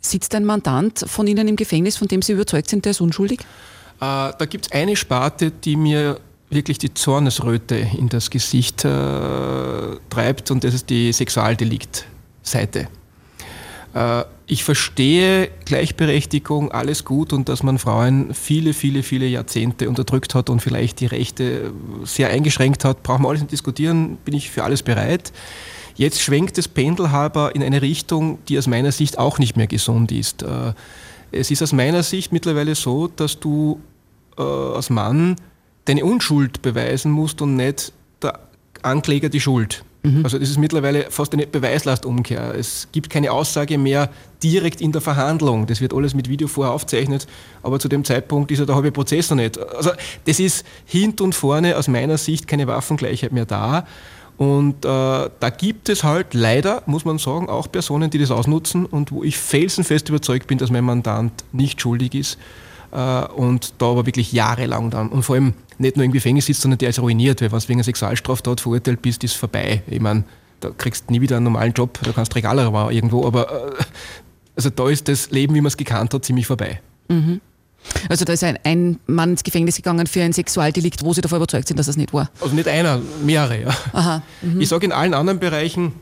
sitzt 0.00 0.34
ein 0.34 0.44
Mandant 0.44 1.04
von 1.06 1.28
Ihnen 1.28 1.46
im 1.46 1.54
Gefängnis, 1.54 1.96
von 1.96 2.08
dem 2.08 2.22
Sie 2.22 2.32
überzeugt 2.32 2.68
sind, 2.68 2.84
der 2.84 2.90
ist 2.90 3.00
unschuldig? 3.00 3.40
Äh, 3.40 3.44
da 4.00 4.44
gibt 4.48 4.66
es 4.66 4.72
eine 4.72 4.96
Sparte, 4.96 5.52
die 5.52 5.76
mir 5.76 6.18
wirklich 6.50 6.78
die 6.78 6.92
Zornesröte 6.92 7.76
in 7.76 8.08
das 8.08 8.28
Gesicht 8.28 8.84
äh, 8.84 8.88
treibt 10.10 10.50
und 10.50 10.64
das 10.64 10.74
ist 10.74 10.90
die 10.90 11.12
Sexualdelikt-Seite. 11.12 12.88
Äh, 13.94 14.24
ich 14.46 14.64
verstehe 14.64 15.50
Gleichberechtigung, 15.64 16.72
alles 16.72 17.04
gut 17.04 17.32
und 17.32 17.48
dass 17.48 17.62
man 17.62 17.78
Frauen 17.78 18.34
viele, 18.34 18.74
viele, 18.74 19.02
viele 19.02 19.26
Jahrzehnte 19.26 19.88
unterdrückt 19.88 20.34
hat 20.34 20.50
und 20.50 20.60
vielleicht 20.60 21.00
die 21.00 21.06
Rechte 21.06 21.72
sehr 22.04 22.28
eingeschränkt 22.28 22.84
hat, 22.84 23.02
brauchen 23.02 23.22
wir 23.22 23.28
alles 23.28 23.40
nicht 23.40 23.52
diskutieren, 23.52 24.18
bin 24.24 24.34
ich 24.34 24.50
für 24.50 24.64
alles 24.64 24.82
bereit. 24.82 25.32
Jetzt 25.94 26.20
schwenkt 26.20 26.58
das 26.58 26.68
Pendel 26.68 27.06
aber 27.06 27.54
in 27.54 27.62
eine 27.62 27.82
Richtung, 27.82 28.38
die 28.48 28.58
aus 28.58 28.66
meiner 28.66 28.92
Sicht 28.92 29.18
auch 29.18 29.38
nicht 29.38 29.56
mehr 29.56 29.66
gesund 29.66 30.10
ist. 30.12 30.42
Äh, 30.42 30.74
es 31.30 31.50
ist 31.50 31.62
aus 31.62 31.72
meiner 31.72 32.02
Sicht 32.02 32.32
mittlerweile 32.32 32.74
so, 32.74 33.08
dass 33.08 33.40
du 33.40 33.80
äh, 34.38 34.42
als 34.42 34.90
Mann 34.90 35.36
deine 35.86 36.04
Unschuld 36.04 36.62
beweisen 36.62 37.10
musst 37.10 37.42
und 37.42 37.56
nicht 37.56 37.92
der 38.22 38.38
Ankläger 38.82 39.28
die 39.28 39.40
Schuld. 39.40 39.84
Mhm. 40.02 40.24
Also 40.24 40.38
das 40.38 40.50
ist 40.50 40.58
mittlerweile 40.58 41.10
fast 41.10 41.32
eine 41.32 41.46
Beweislastumkehr. 41.46 42.54
Es 42.54 42.88
gibt 42.92 43.08
keine 43.08 43.30
Aussage 43.30 43.78
mehr 43.78 44.10
direkt 44.42 44.80
in 44.80 44.92
der 44.92 45.00
Verhandlung. 45.00 45.66
Das 45.66 45.80
wird 45.80 45.94
alles 45.94 46.14
mit 46.14 46.28
Video 46.28 46.48
vorher 46.48 46.72
aufgezeichnet, 46.74 47.26
aber 47.62 47.78
zu 47.78 47.88
dem 47.88 48.04
Zeitpunkt 48.04 48.50
ist 48.50 48.58
ja 48.58 48.66
der 48.66 48.74
halbe 48.74 48.90
Prozess 48.90 49.30
noch 49.30 49.36
nicht. 49.36 49.58
Also 49.58 49.90
das 50.24 50.40
ist 50.40 50.66
hint 50.86 51.20
und 51.20 51.34
vorne 51.34 51.76
aus 51.76 51.86
meiner 51.88 52.18
Sicht 52.18 52.48
keine 52.48 52.66
Waffengleichheit 52.66 53.32
mehr 53.32 53.46
da. 53.46 53.86
Und 54.38 54.84
äh, 54.84 54.88
da 54.88 55.50
gibt 55.56 55.88
es 55.88 56.02
halt 56.02 56.34
leider, 56.34 56.82
muss 56.86 57.04
man 57.04 57.18
sagen, 57.18 57.48
auch 57.48 57.70
Personen, 57.70 58.10
die 58.10 58.18
das 58.18 58.32
ausnutzen 58.32 58.86
und 58.86 59.12
wo 59.12 59.22
ich 59.22 59.36
felsenfest 59.36 60.08
überzeugt 60.08 60.48
bin, 60.48 60.58
dass 60.58 60.70
mein 60.70 60.84
Mandant 60.84 61.32
nicht 61.52 61.80
schuldig 61.80 62.14
ist 62.14 62.38
und 62.92 63.74
da 63.78 63.86
aber 63.86 64.06
wirklich 64.06 64.32
jahrelang 64.32 64.90
dann 64.90 65.08
und 65.08 65.22
vor 65.22 65.36
allem 65.36 65.54
nicht 65.78 65.96
nur 65.96 66.04
im 66.04 66.12
Gefängnis 66.12 66.46
sitzt, 66.46 66.60
sondern 66.60 66.78
der 66.78 66.90
ist 66.90 66.98
ruiniert, 66.98 67.40
weil 67.40 67.50
wenn 67.50 67.58
du 67.58 67.68
wegen 67.68 67.78
einer 67.78 67.84
Sexualstraftat 67.84 68.60
verurteilt 68.60 69.00
bist, 69.02 69.24
ist 69.24 69.34
vorbei. 69.34 69.82
Ich 69.86 70.00
meine, 70.00 70.24
da 70.60 70.70
kriegst 70.70 71.08
du 71.08 71.12
nie 71.12 71.20
wieder 71.20 71.36
einen 71.36 71.44
normalen 71.44 71.72
Job, 71.72 71.98
da 72.02 72.12
kannst 72.12 72.32
du 72.32 72.36
Regaler 72.36 72.90
irgendwo, 72.90 73.26
aber 73.26 73.70
äh, 73.70 73.84
also 74.56 74.70
da 74.70 74.88
ist 74.88 75.08
das 75.08 75.30
Leben, 75.30 75.54
wie 75.54 75.60
man 75.60 75.68
es 75.68 75.76
gekannt 75.76 76.12
hat, 76.12 76.24
ziemlich 76.24 76.46
vorbei. 76.46 76.80
Mhm. 77.08 77.40
Also 78.08 78.24
da 78.24 78.32
ist 78.32 78.44
ein, 78.44 78.58
ein, 78.62 79.00
Mann 79.06 79.30
ins 79.30 79.42
Gefängnis 79.42 79.76
gegangen 79.76 80.06
für 80.06 80.22
ein 80.22 80.32
Sexualdelikt, 80.32 81.02
wo 81.04 81.12
Sie 81.12 81.20
davon 81.20 81.38
überzeugt 81.38 81.66
sind, 81.66 81.78
dass 81.78 81.86
das 81.86 81.96
nicht 81.96 82.12
war? 82.12 82.30
Also 82.40 82.54
nicht 82.54 82.68
einer, 82.68 83.00
mehrere. 83.24 83.62
Ja. 83.62 83.76
Aha. 83.92 84.22
Mhm. 84.40 84.60
Ich 84.60 84.68
sage 84.68 84.86
in 84.86 84.92
allen 84.92 85.14
anderen 85.14 85.40
Bereichen, 85.40 85.92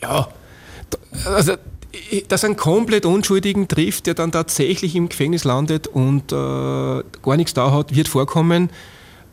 ja, 0.00 0.28
also 1.24 1.54
dass 2.28 2.44
einen 2.44 2.56
komplett 2.56 3.06
Unschuldigen 3.06 3.68
trifft, 3.68 4.06
der 4.06 4.14
dann 4.14 4.32
tatsächlich 4.32 4.94
im 4.94 5.08
Gefängnis 5.08 5.44
landet 5.44 5.86
und 5.86 6.32
äh, 6.32 6.34
gar 6.34 7.36
nichts 7.36 7.54
da 7.54 7.70
hat, 7.70 7.94
wird 7.94 8.08
vorkommen. 8.08 8.70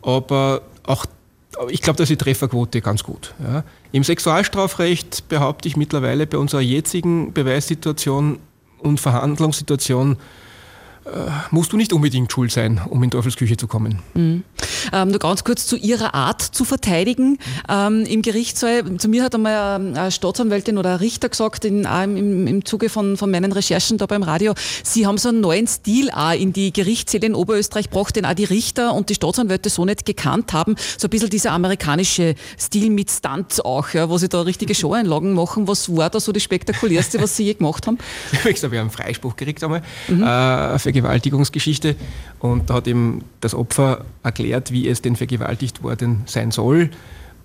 Aber 0.01 0.61
auch 0.83 1.05
ich 1.69 1.81
glaube, 1.81 1.97
da 1.97 2.03
ist 2.03 2.09
die 2.09 2.17
Trefferquote 2.17 2.81
ganz 2.81 3.03
gut. 3.03 3.33
Ja. 3.41 3.63
Im 3.91 4.03
Sexualstrafrecht 4.03 5.29
behaupte 5.29 5.67
ich 5.67 5.77
mittlerweile 5.77 6.27
bei 6.27 6.37
unserer 6.37 6.61
jetzigen 6.61 7.31
Beweissituation 7.31 8.39
und 8.79 8.99
Verhandlungssituation 8.99 10.17
musst 11.51 11.71
du 11.71 11.77
nicht 11.77 11.93
unbedingt 11.93 12.31
schuld 12.31 12.51
sein, 12.51 12.81
um 12.89 13.01
in 13.03 13.11
Teufelsküche 13.11 13.57
zu 13.57 13.67
kommen. 13.67 13.99
Mhm. 14.13 14.43
Ähm, 14.91 15.09
nur 15.09 15.19
ganz 15.19 15.43
kurz 15.43 15.65
zu 15.67 15.75
Ihrer 15.75 16.13
Art 16.13 16.41
zu 16.41 16.65
verteidigen. 16.65 17.37
Ähm, 17.69 18.05
Im 18.05 18.21
Gerichtssaal, 18.21 18.97
zu 18.97 19.07
mir 19.07 19.23
hat 19.23 19.35
einmal 19.35 19.75
eine 19.75 20.11
Staatsanwältin 20.11 20.77
oder 20.77 20.93
ein 20.93 20.97
Richter 20.97 21.29
gesagt, 21.29 21.65
in, 21.65 21.85
im, 21.85 22.47
im 22.47 22.65
Zuge 22.65 22.89
von, 22.89 23.17
von 23.17 23.31
meinen 23.31 23.51
Recherchen 23.51 23.97
da 23.97 24.05
beim 24.05 24.23
Radio, 24.23 24.53
Sie 24.83 25.05
haben 25.07 25.17
so 25.17 25.29
einen 25.29 25.41
neuen 25.41 25.67
Stil 25.67 26.09
auch 26.11 26.33
in 26.33 26.53
die 26.53 26.73
Gerichtssäle 26.73 27.27
in 27.27 27.35
Oberösterreich 27.35 27.89
gebracht, 27.89 28.15
den 28.15 28.25
auch 28.25 28.33
die 28.33 28.45
Richter 28.45 28.93
und 28.93 29.09
die 29.09 29.15
Staatsanwälte 29.15 29.69
so 29.69 29.85
nicht 29.85 30.05
gekannt 30.05 30.53
haben. 30.53 30.75
So 30.97 31.07
ein 31.07 31.09
bisschen 31.09 31.29
dieser 31.29 31.51
amerikanische 31.51 32.35
Stil 32.59 32.89
mit 32.89 33.11
Stunts 33.11 33.59
auch, 33.59 33.89
ja, 33.89 34.09
wo 34.09 34.17
Sie 34.17 34.29
da 34.29 34.41
richtige 34.41 34.75
Show-Einlagen 34.75 35.33
machen. 35.33 35.67
Was 35.67 35.95
war 35.95 36.09
da 36.09 36.19
so 36.19 36.31
das 36.31 36.43
Spektakulärste, 36.43 37.21
was 37.21 37.35
Sie 37.35 37.45
je 37.45 37.53
gemacht 37.53 37.87
haben? 37.87 37.97
Ich 38.55 38.63
habe 38.63 38.79
einen 38.79 38.89
Freispruch 38.89 39.35
gekriegt 39.35 39.63
einmal, 39.63 39.81
mhm. 40.07 40.23
äh, 40.23 40.79
Vergewaltigungsgeschichte 40.95 41.95
und 42.39 42.69
da 42.69 42.75
hat 42.75 42.87
eben 42.87 43.23
das 43.41 43.53
Opfer 43.53 44.05
erklärt, 44.23 44.71
wie 44.71 44.87
es 44.87 45.01
denn 45.01 45.15
vergewaltigt 45.15 45.83
worden 45.83 46.23
sein 46.25 46.51
soll 46.51 46.89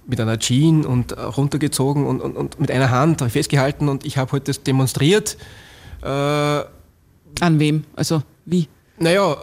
mit 0.07 0.21
einer 0.21 0.39
Jean 0.39 0.85
und 0.85 1.17
runtergezogen 1.17 2.07
und, 2.07 2.21
und, 2.21 2.37
und 2.37 2.61
mit 2.61 2.71
einer 2.71 2.91
Hand 2.91 3.21
festgehalten 3.23 3.89
und 3.89 4.05
ich 4.05 4.19
habe 4.19 4.33
heute 4.33 4.41
halt 4.41 4.49
das 4.49 4.63
demonstriert. 4.63 5.37
Äh, 6.03 6.07
An 6.07 7.59
wem? 7.59 7.85
Also 7.95 8.23
wie? 8.45 8.69
Naja, 8.99 9.37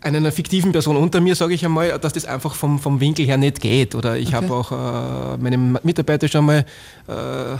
einer 0.00 0.32
fiktiven 0.32 0.72
Person 0.72 0.96
unter 0.96 1.20
mir 1.20 1.34
sage 1.34 1.54
ich 1.54 1.64
einmal, 1.64 1.98
dass 1.98 2.12
das 2.12 2.26
einfach 2.26 2.54
vom, 2.54 2.78
vom 2.78 3.00
Winkel 3.00 3.26
her 3.26 3.36
nicht 3.36 3.60
geht. 3.60 3.94
Oder 3.94 4.16
ich 4.16 4.28
okay. 4.28 4.36
habe 4.36 4.54
auch 4.54 4.72
äh, 4.72 5.36
meinem 5.38 5.78
Mitarbeiter 5.82 6.28
schon 6.28 6.46
mal 6.46 6.64
äh, 7.08 7.56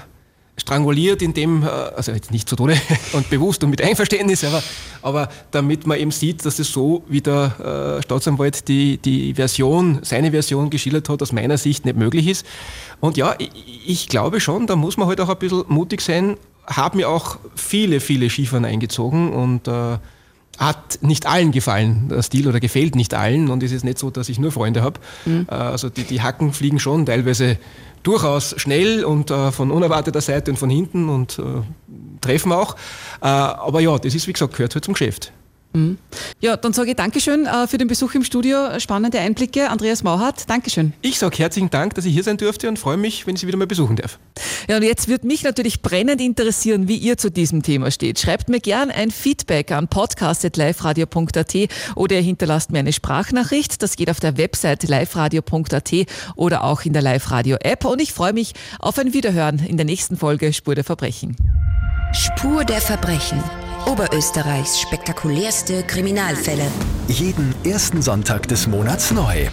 stranguliert, 0.57 1.23
in 1.23 1.35
dem, 1.35 1.62
äh, 1.62 1.66
also 1.66 2.12
jetzt 2.12 2.31
nicht 2.31 2.49
zu 2.49 2.57
Tode 2.57 2.77
und 3.12 3.29
bewusst 3.31 3.62
und 3.62 3.71
mit 3.71 3.83
Einverständnis, 3.83 4.45
aber, 4.45 4.62
aber 5.03 5.29
damit 5.51 5.87
man 5.87 5.99
eben 5.99 6.11
sieht, 6.11 6.45
dass 6.45 6.59
es 6.59 6.73
so, 6.73 7.05
wie 7.09 7.21
der 7.21 7.99
äh, 7.99 8.03
Staatsanwalt 8.03 8.66
die, 8.69 8.99
die 8.99 9.35
Version, 9.35 10.01
seine 10.03 10.31
Version 10.31 10.71
geschildert 10.71 11.09
hat, 11.09 11.23
aus 11.23 11.33
meiner 11.33 11.59
Sicht 11.59 11.85
nicht 11.85 11.97
möglich 11.97 12.27
ist. 12.27 12.47
Und 13.01 13.16
ja, 13.16 13.35
ich, 13.38 13.51
ich 13.87 14.09
glaube 14.09 14.40
schon, 14.40 14.66
da 14.66 14.77
muss 14.77 14.97
man 14.97 15.09
halt 15.09 15.21
auch 15.21 15.29
ein 15.29 15.38
bisschen 15.38 15.64
mutig 15.69 16.01
sein, 16.01 16.37
haben 16.66 16.99
mir 16.99 17.09
auch 17.09 17.38
viele, 17.55 18.01
viele 18.01 18.29
Skifahren 18.29 18.64
eingezogen 18.64 19.33
und 19.33 19.69
äh, 19.69 19.99
hat 20.59 20.99
nicht 21.03 21.27
allen 21.27 21.53
gefallen, 21.53 22.09
der 22.09 22.23
Stil, 22.23 22.49
oder 22.49 22.61
gefällt 22.61 22.97
nicht 22.97 23.14
allen. 23.14 23.51
Und 23.51 23.62
es 23.62 23.73
ist 23.73 23.85
nicht 23.85 23.99
so, 23.99 24.11
dass 24.11 24.29
ich 24.29 24.38
nur 24.38 24.53
Freunde 24.53 24.83
habe. 24.83 25.01
Mhm. 25.27 25.47
Äh, 25.51 25.55
also 25.55 25.90
die, 25.90 26.05
die 26.05 26.23
Hacken 26.23 26.53
fliegen 26.53 26.81
schon 26.81 27.07
teilweise 27.07 27.59
durchaus 28.07 28.55
schnell 28.59 29.05
und 29.05 29.31
äh, 29.31 29.51
von 29.53 29.71
unerwarteter 29.71 30.21
Seite 30.21 30.51
und 30.51 30.57
von 30.57 30.71
hinten 30.71 31.09
und 31.09 31.38
äh, 31.38 31.42
treffen 32.21 32.53
auch. 32.53 32.77
Äh, 33.21 33.27
aber 33.27 33.81
ja, 33.81 33.99
das 33.99 34.14
ist 34.14 34.27
wie 34.29 34.33
gesagt, 34.33 34.55
gehört 34.55 34.75
halt 34.75 34.85
zum 34.85 34.95
Geschäft. 34.95 35.33
Mhm. 35.77 35.99
Ja, 36.41 36.57
dann 36.57 36.73
sage 36.73 36.91
ich 36.91 36.97
Dankeschön 36.97 37.47
äh, 37.47 37.67
für 37.67 37.77
den 37.77 37.87
Besuch 37.87 38.15
im 38.15 38.25
Studio. 38.25 38.81
Spannende 38.81 39.21
Einblicke. 39.21 39.69
Andreas 39.69 40.03
Mauhardt, 40.03 40.49
Dankeschön. 40.49 40.95
Ich 41.03 41.19
sage 41.19 41.37
herzlichen 41.37 41.71
Dank, 41.71 41.95
dass 41.95 42.07
ich 42.07 42.15
hier 42.15 42.23
sein 42.23 42.39
durfte 42.39 42.69
und 42.69 42.79
freue 42.79 42.97
mich, 42.97 43.27
wenn 43.27 43.35
ich 43.35 43.43
Sie 43.43 43.47
wieder 43.47 43.59
mal 43.59 43.67
besuchen 43.67 43.97
darf. 43.97 44.19
Ja, 44.69 44.77
und 44.77 44.83
jetzt 44.83 45.09
wird 45.09 45.25
mich 45.25 45.43
natürlich 45.43 45.83
brennend 45.83 46.21
interessieren, 46.21 46.89
wie 46.89 46.97
ihr 46.97 47.19
zu 47.19 47.31
diesem 47.31 47.62
Thema 47.62 47.91
steht. 47.91 48.19
Schreibt 48.19 48.49
mir 48.49 48.61
gern 48.61 48.91
ein 48.91 49.11
Feedback 49.11 49.71
an 49.71 49.89
podcast.liferadio.at 49.89 51.55
oder 51.95 52.17
ihr 52.17 52.23
hinterlasst 52.23 52.73
mir 52.73 52.79
eine 52.79 52.93
Sprachnachricht. 52.93 53.83
Das 53.83 53.97
geht 53.97 54.11
auf 54.11 54.21
der 54.21 54.39
Website 54.39 54.83
liveradio.at 54.85 55.93
oder 56.37 56.65
auch 56.65 56.83
in 56.83 56.95
der 56.95 57.03
Live-Radio-App. 57.03 57.85
Und 57.85 58.01
ich 58.01 58.12
freue 58.12 58.33
mich 58.33 58.55
auf 58.79 58.99
ein 58.99 59.12
Wiederhören 59.12 59.59
in 59.59 59.77
der 59.77 59.85
nächsten 59.85 60.17
Folge 60.17 60.53
Spur 60.53 60.75
der 60.75 60.85
Verbrechen. 60.85 61.37
Spur 62.12 62.65
der 62.65 62.81
Verbrechen. 62.81 63.43
Oberösterreichs 63.87 64.81
spektakulärste 64.81 65.83
Kriminalfälle. 65.83 66.66
Jeden 67.09 67.55
ersten 67.64 68.03
Sonntag 68.03 68.49
des 68.49 68.66
Monats 68.66 69.12
neu. 69.12 69.46